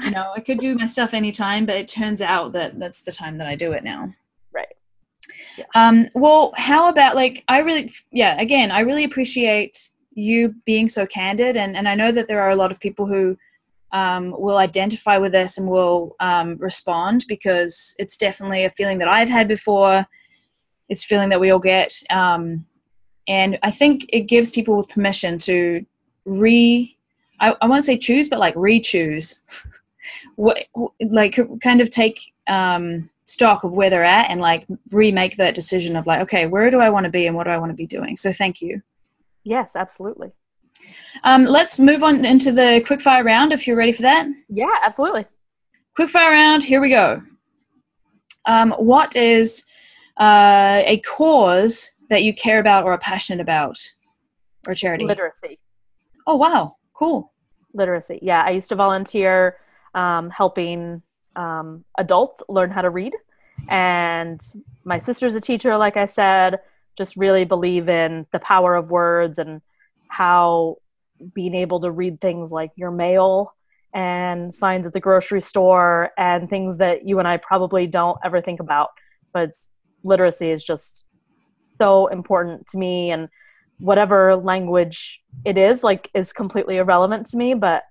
you 0.00 0.10
know, 0.10 0.32
I 0.36 0.40
could 0.40 0.58
do 0.60 0.74
my 0.74 0.86
stuff 0.86 1.12
anytime, 1.14 1.66
but 1.66 1.76
it 1.76 1.88
turns 1.88 2.22
out 2.22 2.52
that 2.52 2.78
that's 2.78 3.02
the 3.02 3.12
time 3.12 3.38
that 3.38 3.46
I 3.46 3.56
do 3.56 3.72
it 3.72 3.84
now. 3.84 4.14
Um, 5.74 6.08
well, 6.14 6.52
how 6.56 6.88
about 6.88 7.14
like 7.14 7.44
I 7.48 7.58
really, 7.58 7.90
yeah, 8.10 8.40
again, 8.40 8.70
I 8.70 8.80
really 8.80 9.04
appreciate 9.04 9.90
you 10.12 10.54
being 10.64 10.88
so 10.88 11.06
candid, 11.06 11.56
and 11.56 11.76
and 11.76 11.88
I 11.88 11.94
know 11.94 12.10
that 12.10 12.28
there 12.28 12.42
are 12.42 12.50
a 12.50 12.56
lot 12.56 12.72
of 12.72 12.80
people 12.80 13.06
who 13.06 13.36
um, 13.92 14.34
will 14.38 14.56
identify 14.56 15.18
with 15.18 15.32
this 15.32 15.58
and 15.58 15.68
will 15.68 16.16
um, 16.20 16.56
respond 16.58 17.24
because 17.28 17.94
it's 17.98 18.16
definitely 18.16 18.64
a 18.64 18.70
feeling 18.70 18.98
that 18.98 19.08
I've 19.08 19.28
had 19.28 19.48
before. 19.48 20.06
It's 20.88 21.04
a 21.04 21.06
feeling 21.06 21.30
that 21.30 21.40
we 21.40 21.50
all 21.50 21.58
get, 21.58 22.02
um, 22.10 22.66
and 23.26 23.58
I 23.62 23.70
think 23.70 24.06
it 24.08 24.22
gives 24.22 24.50
people 24.50 24.76
with 24.76 24.88
permission 24.88 25.38
to 25.40 25.84
re. 26.24 26.96
I, 27.40 27.54
I 27.60 27.66
won't 27.66 27.84
say 27.84 27.98
choose, 27.98 28.28
but 28.28 28.40
like 28.40 28.54
re-choose. 28.56 29.40
what 30.36 30.58
like 31.00 31.38
kind 31.62 31.80
of 31.80 31.90
take 31.90 32.32
um, 32.46 33.10
stock 33.28 33.62
of 33.62 33.72
where 33.72 33.90
they're 33.90 34.02
at 34.04 34.30
and 34.30 34.40
like 34.40 34.66
remake 34.90 35.36
that 35.36 35.54
decision 35.54 35.96
of 35.96 36.06
like 36.06 36.22
okay 36.22 36.46
where 36.46 36.70
do 36.70 36.80
i 36.80 36.88
want 36.88 37.04
to 37.04 37.10
be 37.10 37.26
and 37.26 37.36
what 37.36 37.44
do 37.44 37.50
i 37.50 37.58
want 37.58 37.70
to 37.70 37.76
be 37.76 37.86
doing 37.86 38.16
so 38.16 38.32
thank 38.32 38.62
you 38.62 38.80
Yes, 39.44 39.70
absolutely. 39.76 40.30
um, 41.24 41.44
let's 41.44 41.78
move 41.78 42.02
on 42.02 42.24
into 42.24 42.52
the 42.52 42.82
quickfire 42.86 43.24
round 43.24 43.52
if 43.52 43.66
you're 43.66 43.76
ready 43.76 43.92
for 43.92 44.02
that 44.02 44.26
Yeah, 44.48 44.74
absolutely. 44.84 45.26
quickfire 45.98 46.30
round 46.30 46.64
here 46.64 46.80
we 46.80 46.88
go 46.90 47.22
um, 48.46 48.72
what 48.72 49.14
is 49.14 49.64
uh, 50.18 50.80
a 50.84 50.98
cause 51.00 51.90
that 52.08 52.22
you 52.22 52.32
care 52.34 52.58
about 52.58 52.84
or 52.84 52.92
are 52.94 52.98
passionate 52.98 53.42
about 53.42 53.76
or 54.66 54.74
charity 54.74 55.04
Literacy. 55.04 55.58
oh 56.26 56.36
wow 56.36 56.76
cool 56.94 57.32
Literacy. 57.74 58.18
Yeah, 58.22 58.42
I 58.42 58.50
used 58.50 58.70
to 58.70 58.74
volunteer 58.76 59.56
um, 59.94 60.30
helping 60.30 61.02
um, 61.38 61.84
adults 61.96 62.42
learn 62.48 62.70
how 62.70 62.82
to 62.82 62.90
read. 62.90 63.14
And 63.68 64.40
my 64.84 64.98
sister's 64.98 65.34
a 65.34 65.40
teacher, 65.40 65.76
like 65.76 65.96
I 65.96 66.06
said, 66.06 66.58
just 66.96 67.16
really 67.16 67.44
believe 67.44 67.88
in 67.88 68.26
the 68.32 68.40
power 68.40 68.74
of 68.74 68.90
words 68.90 69.38
and 69.38 69.62
how 70.08 70.76
being 71.34 71.54
able 71.54 71.80
to 71.80 71.90
read 71.90 72.20
things 72.20 72.50
like 72.50 72.72
your 72.76 72.90
mail 72.90 73.54
and 73.94 74.54
signs 74.54 74.86
at 74.86 74.92
the 74.92 75.00
grocery 75.00 75.40
store 75.40 76.10
and 76.18 76.50
things 76.50 76.78
that 76.78 77.06
you 77.06 77.18
and 77.18 77.28
I 77.28 77.36
probably 77.38 77.86
don't 77.86 78.18
ever 78.24 78.42
think 78.42 78.60
about. 78.60 78.90
But 79.32 79.50
literacy 80.02 80.50
is 80.50 80.64
just 80.64 81.04
so 81.78 82.08
important 82.08 82.66
to 82.68 82.78
me 82.78 83.10
and 83.12 83.28
whatever 83.78 84.34
language 84.36 85.20
it 85.44 85.56
is 85.56 85.84
like 85.84 86.10
is 86.12 86.32
completely 86.32 86.78
irrelevant 86.78 87.26
to 87.26 87.36
me 87.36 87.54
but 87.54 87.84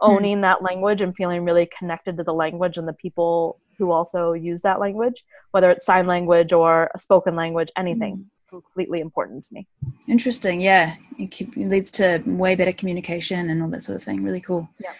owning 0.00 0.42
that 0.42 0.62
language 0.62 1.00
and 1.00 1.14
feeling 1.14 1.44
really 1.44 1.68
connected 1.78 2.16
to 2.16 2.24
the 2.24 2.32
language 2.32 2.76
and 2.76 2.88
the 2.88 2.92
people 2.92 3.60
who 3.78 3.90
also 3.90 4.32
use 4.32 4.60
that 4.62 4.80
language 4.80 5.24
whether 5.52 5.70
it's 5.70 5.86
sign 5.86 6.06
language 6.06 6.52
or 6.52 6.90
a 6.94 6.98
spoken 6.98 7.36
language 7.36 7.70
anything 7.76 8.26
completely 8.48 9.00
important 9.00 9.44
to 9.44 9.54
me 9.54 9.66
Interesting. 10.10 10.60
Yeah, 10.60 10.96
it, 11.18 11.30
keep, 11.30 11.56
it 11.56 11.68
leads 11.68 11.92
to 11.92 12.20
way 12.26 12.56
better 12.56 12.72
communication 12.72 13.48
and 13.48 13.62
all 13.62 13.68
that 13.68 13.84
sort 13.84 13.94
of 13.94 14.02
thing. 14.02 14.24
Really 14.24 14.40
cool. 14.40 14.68
Yeah. 14.80 14.92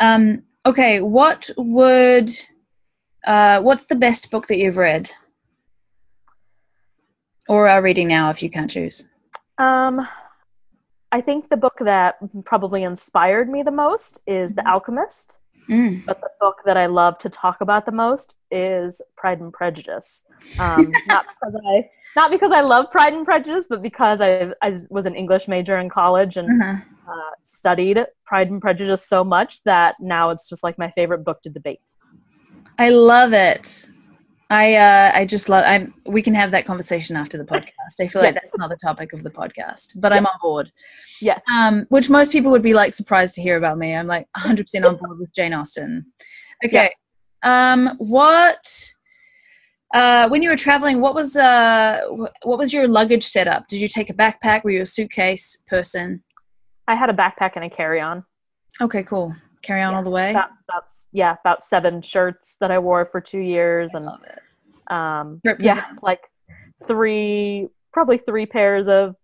Um, 0.00 0.42
okay, 0.64 1.00
what 1.00 1.48
would 1.56 2.30
uh, 3.24 3.60
what's 3.60 3.86
the 3.86 3.94
best 3.94 4.32
book 4.32 4.48
that 4.48 4.58
you've 4.58 4.76
read 4.76 5.08
or 7.48 7.68
are 7.68 7.80
reading 7.80 8.08
now, 8.08 8.30
if 8.30 8.42
you 8.42 8.50
can't 8.50 8.70
choose? 8.70 9.06
um 9.58 10.06
i 11.16 11.20
think 11.22 11.48
the 11.50 11.56
book 11.64 11.78
that 11.80 12.16
probably 12.44 12.82
inspired 12.84 13.48
me 13.48 13.62
the 13.62 13.72
most 13.84 14.20
is 14.26 14.54
the 14.54 14.68
alchemist 14.68 15.38
Mm. 15.68 16.02
but 16.06 16.18
the 16.22 16.30
book 16.40 16.56
that 16.66 16.76
I 16.76 16.86
love 16.86 17.18
to 17.20 17.30
talk 17.30 17.60
about 17.62 17.86
the 17.86 17.92
most 17.92 18.36
is 18.50 19.00
Pride 19.16 19.40
and 19.40 19.52
Prejudice. 19.52 20.24
Um, 20.58 20.98
not 21.06 21.24
because 21.40 21.54
I 21.72 21.84
not 22.16 22.30
because 22.30 22.52
I 22.54 22.62
love 22.62 22.86
Pride 22.92 23.14
and 23.14 23.24
Prejudice, 23.26 23.66
but 23.70 23.82
because 23.82 24.20
I, 24.20 24.40
I 24.52 24.64
was 24.90 24.94
an 25.06 25.06
English 25.16 25.48
major 25.48 25.78
in 25.78 25.90
college 25.90 26.36
and 26.36 26.52
Uh-huh. 26.52 26.76
uh, 27.08 27.30
studied 27.42 27.98
Pride 28.26 28.50
and 28.50 28.60
Prejudice 28.60 29.06
so 29.08 29.24
much 29.24 29.62
that 29.64 29.96
now 30.00 30.30
it's 30.30 30.48
just 30.48 30.62
like 30.64 30.78
my 30.78 30.90
favorite 30.92 31.24
book 31.24 31.42
to 31.42 31.50
debate. 31.50 31.80
I 32.78 32.90
love 32.90 33.32
it. 33.32 33.90
I 34.48 34.76
uh, 34.76 35.10
I 35.12 35.24
just 35.24 35.48
love. 35.48 35.64
I'm. 35.66 35.94
We 36.04 36.22
can 36.22 36.34
have 36.34 36.52
that 36.52 36.66
conversation 36.66 37.16
after 37.16 37.36
the 37.36 37.44
podcast. 37.44 38.00
I 38.00 38.06
feel 38.06 38.22
like 38.22 38.34
that's 38.34 38.56
not 38.56 38.70
the 38.70 38.76
topic 38.76 39.12
of 39.12 39.24
the 39.24 39.30
podcast, 39.30 39.92
but 39.96 40.12
I'm 40.12 40.24
on 40.24 40.38
board. 40.40 40.70
Yes. 41.20 41.40
um, 41.52 41.86
which 41.88 42.08
most 42.08 42.30
people 42.30 42.52
would 42.52 42.62
be 42.62 42.74
like 42.74 42.92
surprised 42.92 43.34
to 43.36 43.42
hear 43.42 43.56
about 43.56 43.76
me. 43.78 43.94
I'm 43.94 44.06
like 44.06 44.28
100% 44.36 44.86
on 44.86 44.96
board 45.00 45.18
with 45.18 45.34
Jane 45.34 45.52
Austen. 45.52 46.06
Okay. 46.64 46.92
Um, 47.42 47.96
what 47.98 48.92
uh, 49.92 50.28
when 50.28 50.42
you 50.42 50.50
were 50.50 50.56
traveling, 50.56 51.00
what 51.00 51.14
was 51.14 51.36
uh, 51.36 52.02
what 52.42 52.58
was 52.58 52.72
your 52.72 52.86
luggage 52.86 53.24
setup? 53.24 53.66
Did 53.68 53.80
you 53.80 53.88
take 53.88 54.10
a 54.10 54.14
backpack? 54.14 54.62
Were 54.62 54.70
you 54.70 54.82
a 54.82 54.86
suitcase 54.86 55.60
person? 55.66 56.22
I 56.86 56.94
had 56.94 57.10
a 57.10 57.14
backpack 57.14 57.52
and 57.56 57.64
a 57.64 57.70
carry-on. 57.70 58.24
Okay, 58.80 59.02
cool. 59.02 59.34
Carry 59.66 59.82
on 59.82 59.92
Yeah, 59.92 59.96
all 59.98 60.04
the 60.04 60.10
way. 60.10 60.30
About, 60.30 60.50
about 60.68 60.84
yeah, 61.12 61.36
about 61.40 61.60
seven 61.60 62.00
shirts 62.00 62.56
that 62.60 62.70
I 62.70 62.78
wore 62.78 63.04
for 63.04 63.20
two 63.20 63.40
years, 63.40 63.94
I 63.94 63.98
and 63.98 64.06
love 64.06 64.20
it. 64.22 64.92
um, 64.92 65.42
yeah, 65.58 65.86
like 66.02 66.20
three, 66.86 67.68
probably 67.92 68.18
three 68.18 68.46
pairs 68.46 68.86
of 68.86 69.16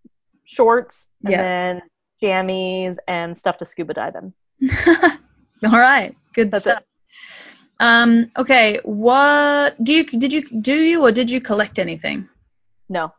shorts, 0.45 1.09
and 1.25 1.31
Yeah. 1.33 1.43
then 1.43 1.83
jammies 2.21 2.97
and 3.07 3.39
stuff 3.39 3.59
to 3.59 3.67
scuba 3.67 3.95
dive 3.95 4.15
in. 4.17 4.33
all 5.71 5.79
right, 5.79 6.17
good 6.35 6.51
That's 6.51 6.65
stuff. 6.65 6.83
Um, 7.79 8.33
okay, 8.37 8.81
what 8.83 9.83
do 9.85 9.95
you 9.95 10.05
did 10.05 10.33
you 10.33 10.43
do 10.43 10.75
you 10.75 11.03
or 11.03 11.13
did 11.13 11.31
you 11.31 11.41
collect 11.41 11.79
anything? 11.79 12.29
No, 12.89 13.15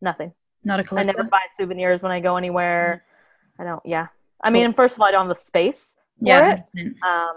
nothing. 0.00 0.32
Not 0.62 0.78
a 0.78 0.84
collector. 0.84 1.10
I 1.10 1.12
never 1.16 1.28
buy 1.28 1.42
souvenirs 1.56 2.00
when 2.02 2.12
I 2.12 2.20
go 2.20 2.36
anywhere. 2.36 3.04
I 3.58 3.64
don't. 3.64 3.82
Yeah. 3.84 4.06
I 4.42 4.50
mean, 4.50 4.72
first 4.72 4.94
of 4.94 5.00
all, 5.00 5.08
I 5.08 5.10
don't 5.10 5.26
have 5.26 5.36
the 5.36 5.42
space 5.44 5.96
yeah, 6.20 6.52
it, 6.74 6.94
um, 7.02 7.36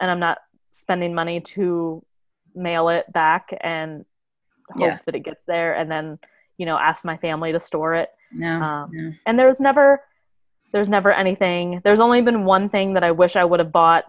and 0.00 0.10
I'm 0.10 0.20
not 0.20 0.38
spending 0.70 1.14
money 1.14 1.40
to 1.40 2.04
mail 2.54 2.88
it 2.88 3.10
back 3.12 3.48
and 3.60 4.04
hope 4.70 4.80
Yeah. 4.80 4.98
that 5.06 5.14
it 5.14 5.24
gets 5.24 5.44
there, 5.46 5.74
and 5.74 5.90
then 5.90 6.18
you 6.58 6.66
know 6.66 6.76
ask 6.78 7.04
my 7.04 7.16
family 7.18 7.52
to 7.52 7.60
store 7.60 7.94
it. 7.94 8.08
no, 8.32 8.60
Um, 8.60 8.90
no. 8.92 9.12
And 9.26 9.38
there's 9.38 9.60
never, 9.60 10.00
there's 10.72 10.88
never 10.88 11.12
anything. 11.12 11.80
There's 11.84 12.00
only 12.00 12.22
been 12.22 12.44
one 12.44 12.68
thing 12.68 12.94
that 12.94 13.04
I 13.04 13.10
wish 13.12 13.36
I 13.36 13.44
would 13.44 13.60
have 13.60 13.72
bought 13.72 14.04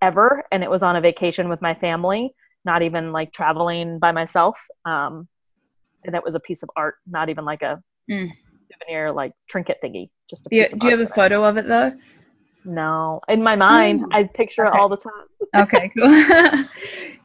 ever, 0.00 0.44
and 0.50 0.62
it 0.62 0.70
was 0.70 0.82
on 0.82 0.96
a 0.96 1.00
vacation 1.00 1.48
with 1.48 1.62
my 1.62 1.74
family, 1.74 2.34
not 2.64 2.82
even 2.82 3.12
like 3.12 3.32
traveling 3.32 3.98
by 3.98 4.12
myself. 4.12 4.58
Um, 4.84 5.28
and 6.04 6.14
that 6.14 6.24
was 6.24 6.34
a 6.34 6.40
piece 6.40 6.62
of 6.62 6.70
art, 6.76 6.96
not 7.06 7.28
even 7.28 7.44
like 7.44 7.62
a 7.62 7.82
Mm. 8.10 8.30
souvenir 8.72 9.12
like 9.12 9.32
trinket 9.48 9.78
thingy. 9.82 10.10
Just 10.28 10.46
a 10.46 10.50
Do 10.50 10.56
you, 10.56 10.68
do 10.68 10.86
you 10.88 10.98
have 10.98 11.08
a 11.08 11.12
photo 11.12 11.44
of 11.44 11.56
it 11.56 11.68
though? 11.68 11.92
No, 12.64 13.20
in 13.28 13.42
my 13.42 13.56
mind, 13.56 14.02
Ooh. 14.02 14.08
I 14.12 14.24
picture 14.24 14.66
Okay. 14.66 14.76
it 14.76 14.80
all 14.80 14.88
the 14.88 14.96
time. 14.96 15.12
Okay, 15.54 15.90
cool. 15.96 16.64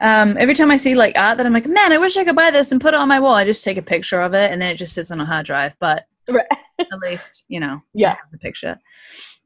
um, 0.00 0.36
every 0.38 0.54
time 0.54 0.70
I 0.70 0.76
see 0.76 0.94
like 0.94 1.16
art 1.16 1.38
that 1.38 1.46
I'm 1.46 1.52
like, 1.52 1.66
man, 1.66 1.92
I 1.92 1.98
wish 1.98 2.16
I 2.16 2.24
could 2.24 2.36
buy 2.36 2.50
this 2.50 2.72
and 2.72 2.80
put 2.80 2.94
it 2.94 3.00
on 3.00 3.08
my 3.08 3.20
wall. 3.20 3.34
I 3.34 3.44
just 3.44 3.64
take 3.64 3.76
a 3.78 3.82
picture 3.82 4.20
of 4.20 4.34
it 4.34 4.50
and 4.50 4.60
then 4.60 4.70
it 4.70 4.76
just 4.76 4.94
sits 4.94 5.10
on 5.10 5.20
a 5.20 5.26
hard 5.26 5.46
drive. 5.46 5.76
But 5.78 6.06
Right. 6.28 6.46
at 6.80 6.98
least 6.98 7.44
you 7.48 7.60
know, 7.60 7.76
I 7.76 7.80
Yeah. 7.94 8.10
have 8.10 8.30
the 8.32 8.38
picture. 8.38 8.78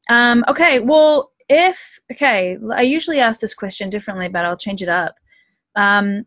Um, 0.09 0.45
okay, 0.49 0.81
well, 0.81 1.31
if 1.49 2.01
okay, 2.11 2.57
I 2.75 2.83
usually 2.83 3.21
ask 3.21 3.41
this 3.41 3.55
question 3.55 3.91
differently, 3.91 4.29
but 4.29 4.45
I'll 4.45 4.57
change 4.57 4.83
it 4.83 4.89
up. 4.89 5.15
Um, 5.77 6.27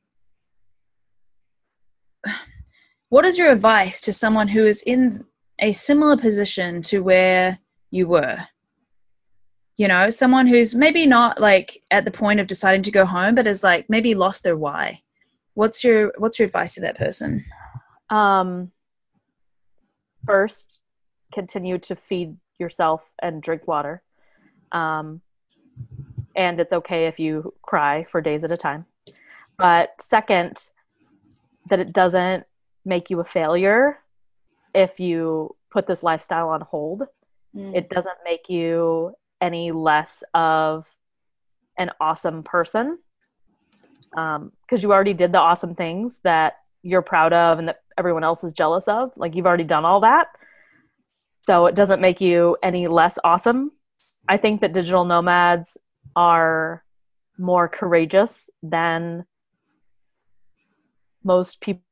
what 3.10 3.25
is 3.25 3.38
your 3.38 3.51
advice 3.51 4.01
to 4.01 4.13
someone 4.13 4.47
who 4.47 4.65
is 4.65 4.82
in 4.82 5.25
a 5.60 5.73
similar 5.73 6.17
position 6.17 6.82
to 6.84 6.99
where 6.99 7.60
you 7.91 8.08
were? 8.08 8.38
You 9.78 9.88
know, 9.88 10.10
someone 10.10 10.48
who's 10.48 10.74
maybe 10.74 11.06
not 11.06 11.40
like 11.40 11.84
at 11.92 12.06
the 12.06 12.12
point 12.12 12.40
of 12.40 12.48
deciding 12.48 12.84
to 12.84 12.92
go 12.92 13.06
home, 13.06 13.36
but 13.36 13.46
has 13.46 13.64
like 13.64 13.90
maybe 13.90 14.16
lost 14.16 14.44
their 14.44 14.56
why. 14.56 15.02
What's 15.54 15.84
your 15.84 16.14
What's 16.18 16.40
your 16.40 16.46
advice 16.46 16.76
to 16.76 16.82
that 16.82 16.98
person? 16.98 17.46
Um, 18.10 18.72
first, 20.26 20.80
continue 21.34 21.78
to 21.80 21.96
feed 21.96 22.38
yourself 22.58 23.02
and 23.22 23.42
drink 23.42 23.68
water. 23.68 24.02
Um, 24.72 25.22
and 26.36 26.60
it's 26.60 26.74
okay 26.74 27.08
if 27.08 27.20
you 27.20 27.54
cry 27.62 28.06
for 28.12 28.22
days 28.22 28.44
at 28.44 28.52
a 28.52 28.58
time. 28.58 28.86
But 29.58 29.90
second, 30.02 30.62
that 31.70 31.80
it 31.80 31.94
doesn't 31.94 32.46
make 32.84 33.10
you 33.10 33.20
a 33.20 33.26
failure 33.26 34.00
if 34.74 35.00
you 35.00 35.56
put 35.72 35.88
this 35.88 36.04
lifestyle 36.04 36.50
on 36.50 36.62
hold. 36.62 37.04
Mm. 37.56 37.76
It 37.76 37.90
doesn't 37.90 38.18
make 38.26 38.50
you 38.50 39.14
any 39.41 39.71
less 39.71 40.24
of 40.34 40.86
an 41.78 41.91
awesome 42.00 42.43
person 42.43 42.98
because 44.12 44.38
um, 44.38 44.52
you 44.80 44.93
already 44.93 45.13
did 45.13 45.32
the 45.32 45.39
awesome 45.39 45.76
things 45.76 46.19
that 46.24 46.54
you're 46.84 47.02
proud 47.02 47.34
of 47.34 47.60
and 47.60 47.67
that 47.67 47.82
everyone 47.98 48.24
else 48.24 48.43
is 48.43 48.54
jealous 48.54 48.88
of. 48.88 49.12
Like 49.17 49.36
you've 49.36 49.45
already 49.45 49.65
done 49.65 49.84
all 49.84 50.02
that. 50.02 50.28
So 51.45 51.65
it 51.65 51.76
doesn't 51.76 52.02
make 52.02 52.21
you 52.21 52.58
any 52.63 52.88
less 52.88 53.17
awesome. 53.24 53.71
I 54.28 54.38
think 54.38 54.62
that 54.62 54.74
digital 54.74 55.06
nomads 55.06 55.78
are 56.15 56.84
more 57.38 57.67
courageous 57.67 58.50
than 58.63 59.26
most 61.24 61.60
people 61.60 61.84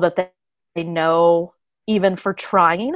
that 0.00 0.16
they, 0.16 0.30
they 0.74 0.82
know, 0.82 1.52
even 1.86 2.16
for 2.16 2.32
trying, 2.32 2.94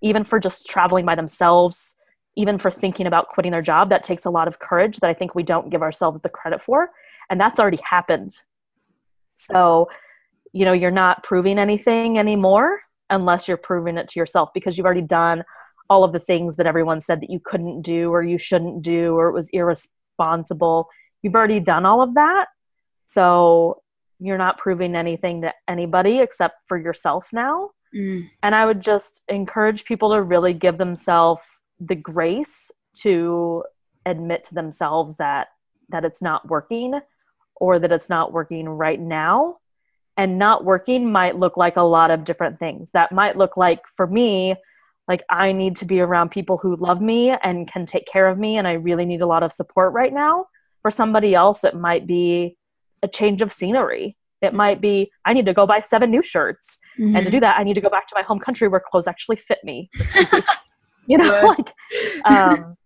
even 0.00 0.24
for 0.24 0.40
just 0.40 0.66
traveling 0.66 1.04
by 1.04 1.14
themselves, 1.14 1.92
even 2.38 2.56
for 2.56 2.70
thinking 2.70 3.08
about 3.08 3.28
quitting 3.28 3.50
their 3.50 3.60
job. 3.60 3.88
That 3.88 4.04
takes 4.04 4.24
a 4.24 4.30
lot 4.30 4.46
of 4.46 4.60
courage 4.60 4.98
that 5.00 5.10
I 5.10 5.14
think 5.14 5.34
we 5.34 5.42
don't 5.42 5.70
give 5.70 5.82
ourselves 5.82 6.20
the 6.22 6.28
credit 6.28 6.62
for. 6.62 6.90
And 7.28 7.38
that's 7.38 7.58
already 7.58 7.80
happened. 7.82 8.34
So, 9.34 9.88
you 10.52 10.64
know, 10.64 10.72
you're 10.72 10.92
not 10.92 11.24
proving 11.24 11.58
anything 11.58 12.16
anymore 12.16 12.80
unless 13.10 13.48
you're 13.48 13.56
proving 13.56 13.98
it 13.98 14.08
to 14.08 14.20
yourself 14.20 14.50
because 14.54 14.78
you've 14.78 14.86
already 14.86 15.02
done 15.02 15.42
all 15.90 16.04
of 16.04 16.12
the 16.12 16.20
things 16.20 16.56
that 16.56 16.66
everyone 16.66 17.00
said 17.00 17.20
that 17.20 17.30
you 17.30 17.40
couldn't 17.40 17.82
do 17.82 18.10
or 18.10 18.22
you 18.22 18.38
shouldn't 18.38 18.82
do 18.82 19.16
or 19.16 19.28
it 19.28 19.32
was 19.32 19.48
irresponsible. 19.52 20.88
You've 21.22 21.34
already 21.34 21.58
done 21.58 21.84
all 21.84 22.02
of 22.02 22.14
that. 22.14 22.46
So 23.14 23.82
you're 24.20 24.38
not 24.38 24.58
proving 24.58 24.94
anything 24.94 25.42
to 25.42 25.52
anybody 25.66 26.20
except 26.20 26.56
for 26.68 26.78
yourself 26.78 27.24
now. 27.32 27.70
Mm. 27.92 28.30
And 28.44 28.54
I 28.54 28.64
would 28.64 28.80
just 28.80 29.22
encourage 29.28 29.84
people 29.86 30.12
to 30.12 30.22
really 30.22 30.52
give 30.52 30.78
themselves 30.78 31.42
the 31.80 31.94
grace 31.94 32.70
to 33.02 33.64
admit 34.06 34.44
to 34.44 34.54
themselves 34.54 35.16
that 35.18 35.48
that 35.90 36.04
it's 36.04 36.22
not 36.22 36.48
working 36.48 37.00
or 37.56 37.78
that 37.78 37.92
it's 37.92 38.08
not 38.08 38.32
working 38.32 38.68
right 38.68 39.00
now. 39.00 39.58
And 40.16 40.38
not 40.38 40.64
working 40.64 41.12
might 41.12 41.38
look 41.38 41.56
like 41.56 41.76
a 41.76 41.82
lot 41.82 42.10
of 42.10 42.24
different 42.24 42.58
things. 42.58 42.88
That 42.92 43.12
might 43.12 43.36
look 43.36 43.56
like 43.56 43.82
for 43.96 44.04
me, 44.04 44.56
like 45.06 45.22
I 45.30 45.52
need 45.52 45.76
to 45.76 45.84
be 45.84 46.00
around 46.00 46.30
people 46.30 46.56
who 46.56 46.74
love 46.74 47.00
me 47.00 47.30
and 47.30 47.70
can 47.70 47.86
take 47.86 48.06
care 48.06 48.26
of 48.26 48.36
me 48.36 48.58
and 48.58 48.66
I 48.66 48.72
really 48.72 49.04
need 49.04 49.20
a 49.20 49.26
lot 49.26 49.44
of 49.44 49.52
support 49.52 49.92
right 49.92 50.12
now. 50.12 50.46
For 50.82 50.90
somebody 50.90 51.34
else 51.34 51.62
it 51.62 51.74
might 51.74 52.06
be 52.06 52.56
a 53.02 53.08
change 53.08 53.42
of 53.42 53.52
scenery. 53.52 54.16
It 54.42 54.54
might 54.54 54.80
be 54.80 55.12
I 55.24 55.34
need 55.34 55.46
to 55.46 55.54
go 55.54 55.66
buy 55.66 55.82
seven 55.82 56.10
new 56.10 56.22
shirts. 56.22 56.78
Mm-hmm. 56.98 57.16
And 57.16 57.24
to 57.24 57.30
do 57.30 57.40
that 57.40 57.58
I 57.58 57.62
need 57.62 57.74
to 57.74 57.80
go 57.80 57.90
back 57.90 58.08
to 58.08 58.14
my 58.16 58.22
home 58.22 58.40
country 58.40 58.66
where 58.66 58.82
clothes 58.90 59.06
actually 59.06 59.36
fit 59.36 59.58
me. 59.62 59.88
you 61.10 61.18
know, 61.18 61.54
like 61.56 61.74
um 62.24 62.76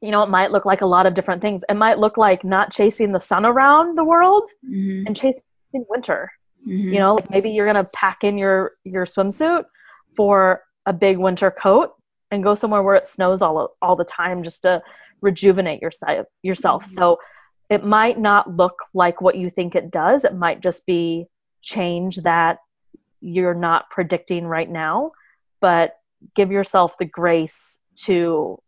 you 0.00 0.12
know, 0.12 0.22
it 0.22 0.28
might 0.28 0.52
look 0.52 0.64
like 0.64 0.80
a 0.80 0.86
lot 0.86 1.06
of 1.06 1.14
different 1.14 1.42
things. 1.42 1.64
It 1.68 1.74
might 1.74 1.98
look 1.98 2.16
like 2.16 2.44
not 2.44 2.72
chasing 2.72 3.10
the 3.10 3.20
sun 3.20 3.44
around 3.44 3.98
the 3.98 4.04
world 4.04 4.48
mm-hmm. 4.64 5.06
and 5.06 5.16
chasing 5.16 5.42
winter. 5.72 6.30
Mm-hmm. 6.66 6.92
You 6.92 6.98
know, 7.00 7.14
like 7.16 7.30
maybe 7.30 7.50
you're 7.50 7.66
gonna 7.66 7.88
pack 7.92 8.18
in 8.22 8.38
your 8.38 8.72
your 8.84 9.06
swimsuit 9.06 9.64
for 10.16 10.62
a 10.86 10.92
big 10.92 11.18
winter 11.18 11.50
coat 11.50 11.92
and 12.30 12.42
go 12.42 12.54
somewhere 12.54 12.82
where 12.82 12.96
it 12.96 13.06
snows 13.06 13.42
all 13.42 13.76
all 13.82 13.96
the 13.96 14.04
time 14.04 14.42
just 14.42 14.62
to 14.62 14.82
rejuvenate 15.20 15.82
yourself 15.82 16.26
yourself. 16.42 16.84
Mm-hmm. 16.84 16.94
So 16.94 17.18
it 17.68 17.84
might 17.84 18.18
not 18.18 18.56
look 18.56 18.78
like 18.94 19.20
what 19.20 19.36
you 19.36 19.50
think 19.50 19.74
it 19.74 19.90
does. 19.90 20.24
It 20.24 20.34
might 20.34 20.60
just 20.60 20.86
be 20.86 21.26
change 21.62 22.16
that 22.18 22.58
you're 23.20 23.54
not 23.54 23.90
predicting 23.90 24.46
right 24.46 24.68
now, 24.68 25.12
but 25.60 25.97
give 26.34 26.50
yourself 26.50 26.96
the 26.98 27.04
grace 27.04 27.78
to 28.04 28.58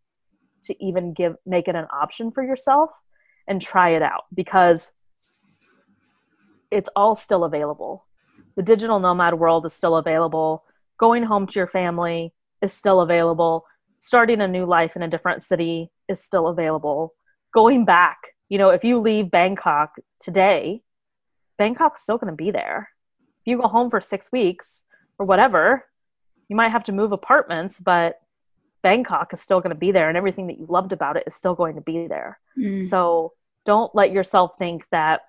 to 0.63 0.83
even 0.83 1.13
give 1.13 1.35
make 1.45 1.67
it 1.67 1.75
an 1.75 1.87
option 1.91 2.31
for 2.31 2.43
yourself 2.43 2.89
and 3.47 3.61
try 3.61 3.91
it 3.91 4.01
out 4.01 4.25
because 4.33 4.91
it's 6.69 6.89
all 6.95 7.15
still 7.15 7.43
available. 7.43 8.05
The 8.55 8.63
digital 8.63 8.99
nomad 8.99 9.33
world 9.33 9.65
is 9.65 9.73
still 9.73 9.97
available. 9.97 10.63
Going 10.97 11.23
home 11.23 11.47
to 11.47 11.59
your 11.59 11.67
family 11.67 12.33
is 12.61 12.73
still 12.73 13.01
available. 13.01 13.65
Starting 13.99 14.41
a 14.41 14.47
new 14.47 14.65
life 14.65 14.95
in 14.95 15.03
a 15.03 15.07
different 15.07 15.43
city 15.43 15.91
is 16.07 16.23
still 16.23 16.47
available. 16.47 17.13
Going 17.53 17.85
back, 17.85 18.17
you 18.49 18.57
know, 18.57 18.69
if 18.69 18.83
you 18.83 18.99
leave 18.99 19.31
Bangkok 19.31 19.93
today, 20.19 20.81
Bangkok's 21.57 22.03
still 22.03 22.17
going 22.17 22.31
to 22.31 22.43
be 22.43 22.51
there. 22.51 22.89
If 23.41 23.51
you 23.51 23.57
go 23.61 23.67
home 23.67 23.89
for 23.89 24.01
six 24.01 24.27
weeks 24.31 24.81
or 25.17 25.25
whatever, 25.25 25.85
you 26.51 26.57
might 26.57 26.73
have 26.73 26.83
to 26.83 26.91
move 26.91 27.13
apartments, 27.13 27.79
but 27.79 28.19
Bangkok 28.83 29.33
is 29.33 29.39
still 29.39 29.61
going 29.61 29.73
to 29.73 29.79
be 29.79 29.93
there 29.93 30.09
and 30.09 30.17
everything 30.17 30.47
that 30.47 30.59
you 30.59 30.65
loved 30.67 30.91
about 30.91 31.15
it 31.15 31.23
is 31.25 31.33
still 31.33 31.55
going 31.55 31.75
to 31.75 31.81
be 31.81 32.07
there. 32.07 32.37
Mm. 32.59 32.89
So 32.89 33.31
don't 33.65 33.95
let 33.95 34.11
yourself 34.11 34.57
think 34.59 34.85
that 34.91 35.21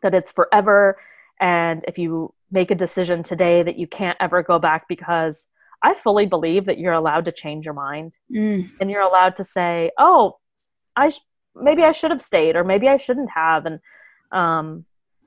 that 0.00 0.14
it's 0.14 0.32
forever 0.32 0.96
and 1.38 1.84
if 1.86 1.98
you 1.98 2.32
make 2.50 2.70
a 2.70 2.74
decision 2.74 3.22
today 3.22 3.62
that 3.62 3.78
you 3.78 3.86
can't 3.86 4.16
ever 4.20 4.42
go 4.42 4.58
back 4.58 4.88
because 4.88 5.44
I 5.82 5.94
fully 6.02 6.24
believe 6.24 6.64
that 6.64 6.78
you're 6.78 6.94
allowed 6.94 7.26
to 7.26 7.32
change 7.32 7.66
your 7.66 7.74
mind 7.74 8.12
mm. 8.34 8.70
and 8.80 8.90
you're 8.90 9.02
allowed 9.02 9.36
to 9.36 9.44
say, 9.44 9.90
"Oh, 9.98 10.38
I 10.96 11.10
sh- 11.10 11.20
maybe 11.54 11.82
I 11.82 11.92
should 11.92 12.10
have 12.10 12.22
stayed 12.22 12.56
or 12.56 12.64
maybe 12.64 12.88
I 12.88 12.96
shouldn't 12.96 13.30
have." 13.32 13.66
And 13.66 13.80
um 14.32 14.86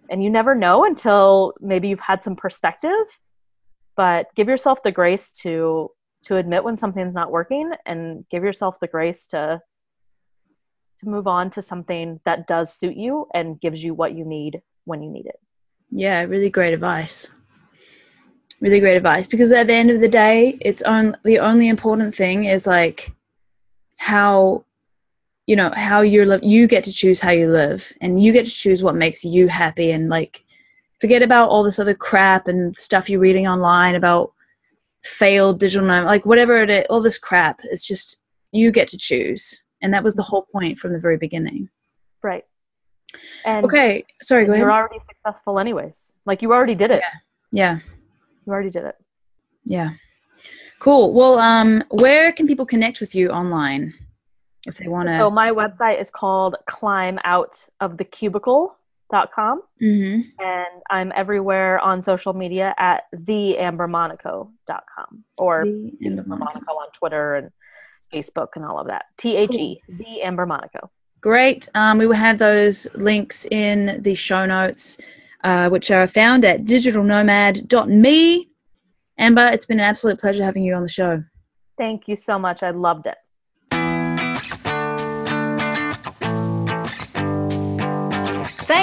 and 0.09 0.23
you 0.23 0.31
never 0.31 0.55
know 0.55 0.83
until 0.83 1.53
maybe 1.61 1.89
you've 1.89 1.99
had 1.99 2.23
some 2.23 2.35
perspective, 2.35 3.05
but 3.95 4.27
give 4.35 4.47
yourself 4.47 4.83
the 4.83 4.91
grace 4.91 5.33
to 5.43 5.89
to 6.25 6.37
admit 6.37 6.63
when 6.63 6.77
something's 6.77 7.15
not 7.15 7.31
working 7.31 7.71
and 7.85 8.25
give 8.29 8.43
yourself 8.43 8.79
the 8.79 8.87
grace 8.87 9.27
to 9.27 9.59
to 10.99 11.09
move 11.09 11.27
on 11.27 11.49
to 11.51 11.61
something 11.61 12.19
that 12.25 12.47
does 12.47 12.73
suit 12.73 12.95
you 12.95 13.27
and 13.33 13.59
gives 13.59 13.83
you 13.83 13.93
what 13.93 14.13
you 14.13 14.23
need 14.23 14.61
when 14.85 15.01
you 15.01 15.09
need 15.09 15.25
it. 15.25 15.39
Yeah, 15.89 16.21
really 16.23 16.49
great 16.49 16.73
advice. 16.73 17.31
Really 18.59 18.79
great 18.79 18.97
advice 18.97 19.25
because 19.25 19.51
at 19.51 19.65
the 19.65 19.73
end 19.73 19.89
of 19.89 19.99
the 19.99 20.07
day, 20.07 20.55
it's 20.61 20.83
on 20.83 21.17
the 21.23 21.39
only 21.39 21.67
important 21.67 22.13
thing 22.13 22.45
is 22.45 22.67
like 22.67 23.11
how 23.97 24.63
you 25.47 25.55
know 25.55 25.71
how 25.75 26.01
you 26.01 26.25
live. 26.25 26.43
You 26.43 26.67
get 26.67 26.83
to 26.85 26.93
choose 26.93 27.19
how 27.19 27.31
you 27.31 27.51
live, 27.51 27.91
and 27.99 28.21
you 28.21 28.31
get 28.31 28.45
to 28.45 28.51
choose 28.51 28.83
what 28.83 28.95
makes 28.95 29.25
you 29.25 29.47
happy. 29.47 29.91
And 29.91 30.09
like, 30.09 30.45
forget 31.01 31.23
about 31.23 31.49
all 31.49 31.63
this 31.63 31.79
other 31.79 31.95
crap 31.95 32.47
and 32.47 32.77
stuff 32.77 33.09
you're 33.09 33.19
reading 33.19 33.47
online 33.47 33.95
about 33.95 34.33
failed 35.03 35.59
digital 35.59 35.87
nomad, 35.87 36.05
like 36.05 36.25
whatever 36.25 36.61
it 36.61 36.69
is, 36.69 36.85
all 36.89 37.01
this 37.01 37.17
crap. 37.17 37.61
It's 37.63 37.85
just 37.85 38.21
you 38.51 38.71
get 38.71 38.89
to 38.89 38.97
choose, 38.97 39.63
and 39.81 39.93
that 39.93 40.03
was 40.03 40.13
the 40.13 40.21
whole 40.21 40.43
point 40.51 40.77
from 40.77 40.93
the 40.93 40.99
very 40.99 41.17
beginning. 41.17 41.69
Right. 42.21 42.45
And 43.43 43.65
okay, 43.65 44.05
sorry. 44.21 44.45
Go 44.45 44.51
ahead. 44.51 44.61
You're 44.61 44.71
already 44.71 44.99
successful, 45.09 45.59
anyways. 45.59 45.95
Like 46.25 46.43
you 46.43 46.53
already 46.53 46.75
did 46.75 46.91
it. 46.91 47.01
Yeah. 47.51 47.73
yeah. 47.73 47.79
You 48.45 48.53
already 48.53 48.69
did 48.69 48.85
it. 48.85 48.95
Yeah. 49.65 49.91
Cool. 50.79 51.13
Well, 51.13 51.39
um, 51.39 51.83
where 51.89 52.31
can 52.31 52.47
people 52.47 52.65
connect 52.65 53.01
with 53.01 53.15
you 53.15 53.29
online 53.29 53.93
if 54.67 54.77
they 54.77 54.87
want 54.87 55.09
to? 55.09 55.17
So 55.17 55.29
my 55.29 55.51
website 55.51 55.99
is 55.99 56.09
called 56.11 56.55
Climb 56.67 57.19
Out 57.23 57.65
of 57.79 57.97
the 57.97 58.03
Cubicle 58.03 58.75
com, 59.33 59.61
mm-hmm. 59.81 60.21
and 60.39 60.81
I'm 60.89 61.11
everywhere 61.15 61.79
on 61.79 62.01
social 62.01 62.33
media 62.33 62.73
at 62.77 63.03
theambermonaco.com 63.13 65.23
or 65.37 65.65
the 65.65 65.91
Amber 66.05 66.23
Monaco 66.25 66.71
on 66.71 66.91
Twitter 66.93 67.35
and 67.35 67.51
Facebook 68.13 68.49
and 68.55 68.65
all 68.65 68.79
of 68.79 68.87
that. 68.87 69.05
T 69.17 69.35
H 69.35 69.51
E, 69.51 69.81
the 69.87 70.21
Amber 70.23 70.45
Monaco. 70.45 70.89
Great. 71.19 71.69
Um, 71.75 71.99
we 71.99 72.07
will 72.07 72.15
have 72.15 72.39
those 72.39 72.87
links 72.95 73.45
in 73.45 74.01
the 74.01 74.15
show 74.15 74.45
notes, 74.45 74.97
uh, 75.43 75.69
which 75.69 75.91
are 75.91 76.07
found 76.07 76.45
at 76.45 76.63
digitalnomad.me. 76.63 78.49
Amber, 79.17 79.47
it's 79.47 79.65
been 79.67 79.79
an 79.79 79.85
absolute 79.85 80.19
pleasure 80.19 80.43
having 80.43 80.63
you 80.63 80.73
on 80.73 80.81
the 80.81 80.89
show. 80.89 81.23
Thank 81.77 82.07
you 82.07 82.15
so 82.15 82.39
much. 82.39 82.63
I 82.63 82.71
loved 82.71 83.05
it. 83.05 83.17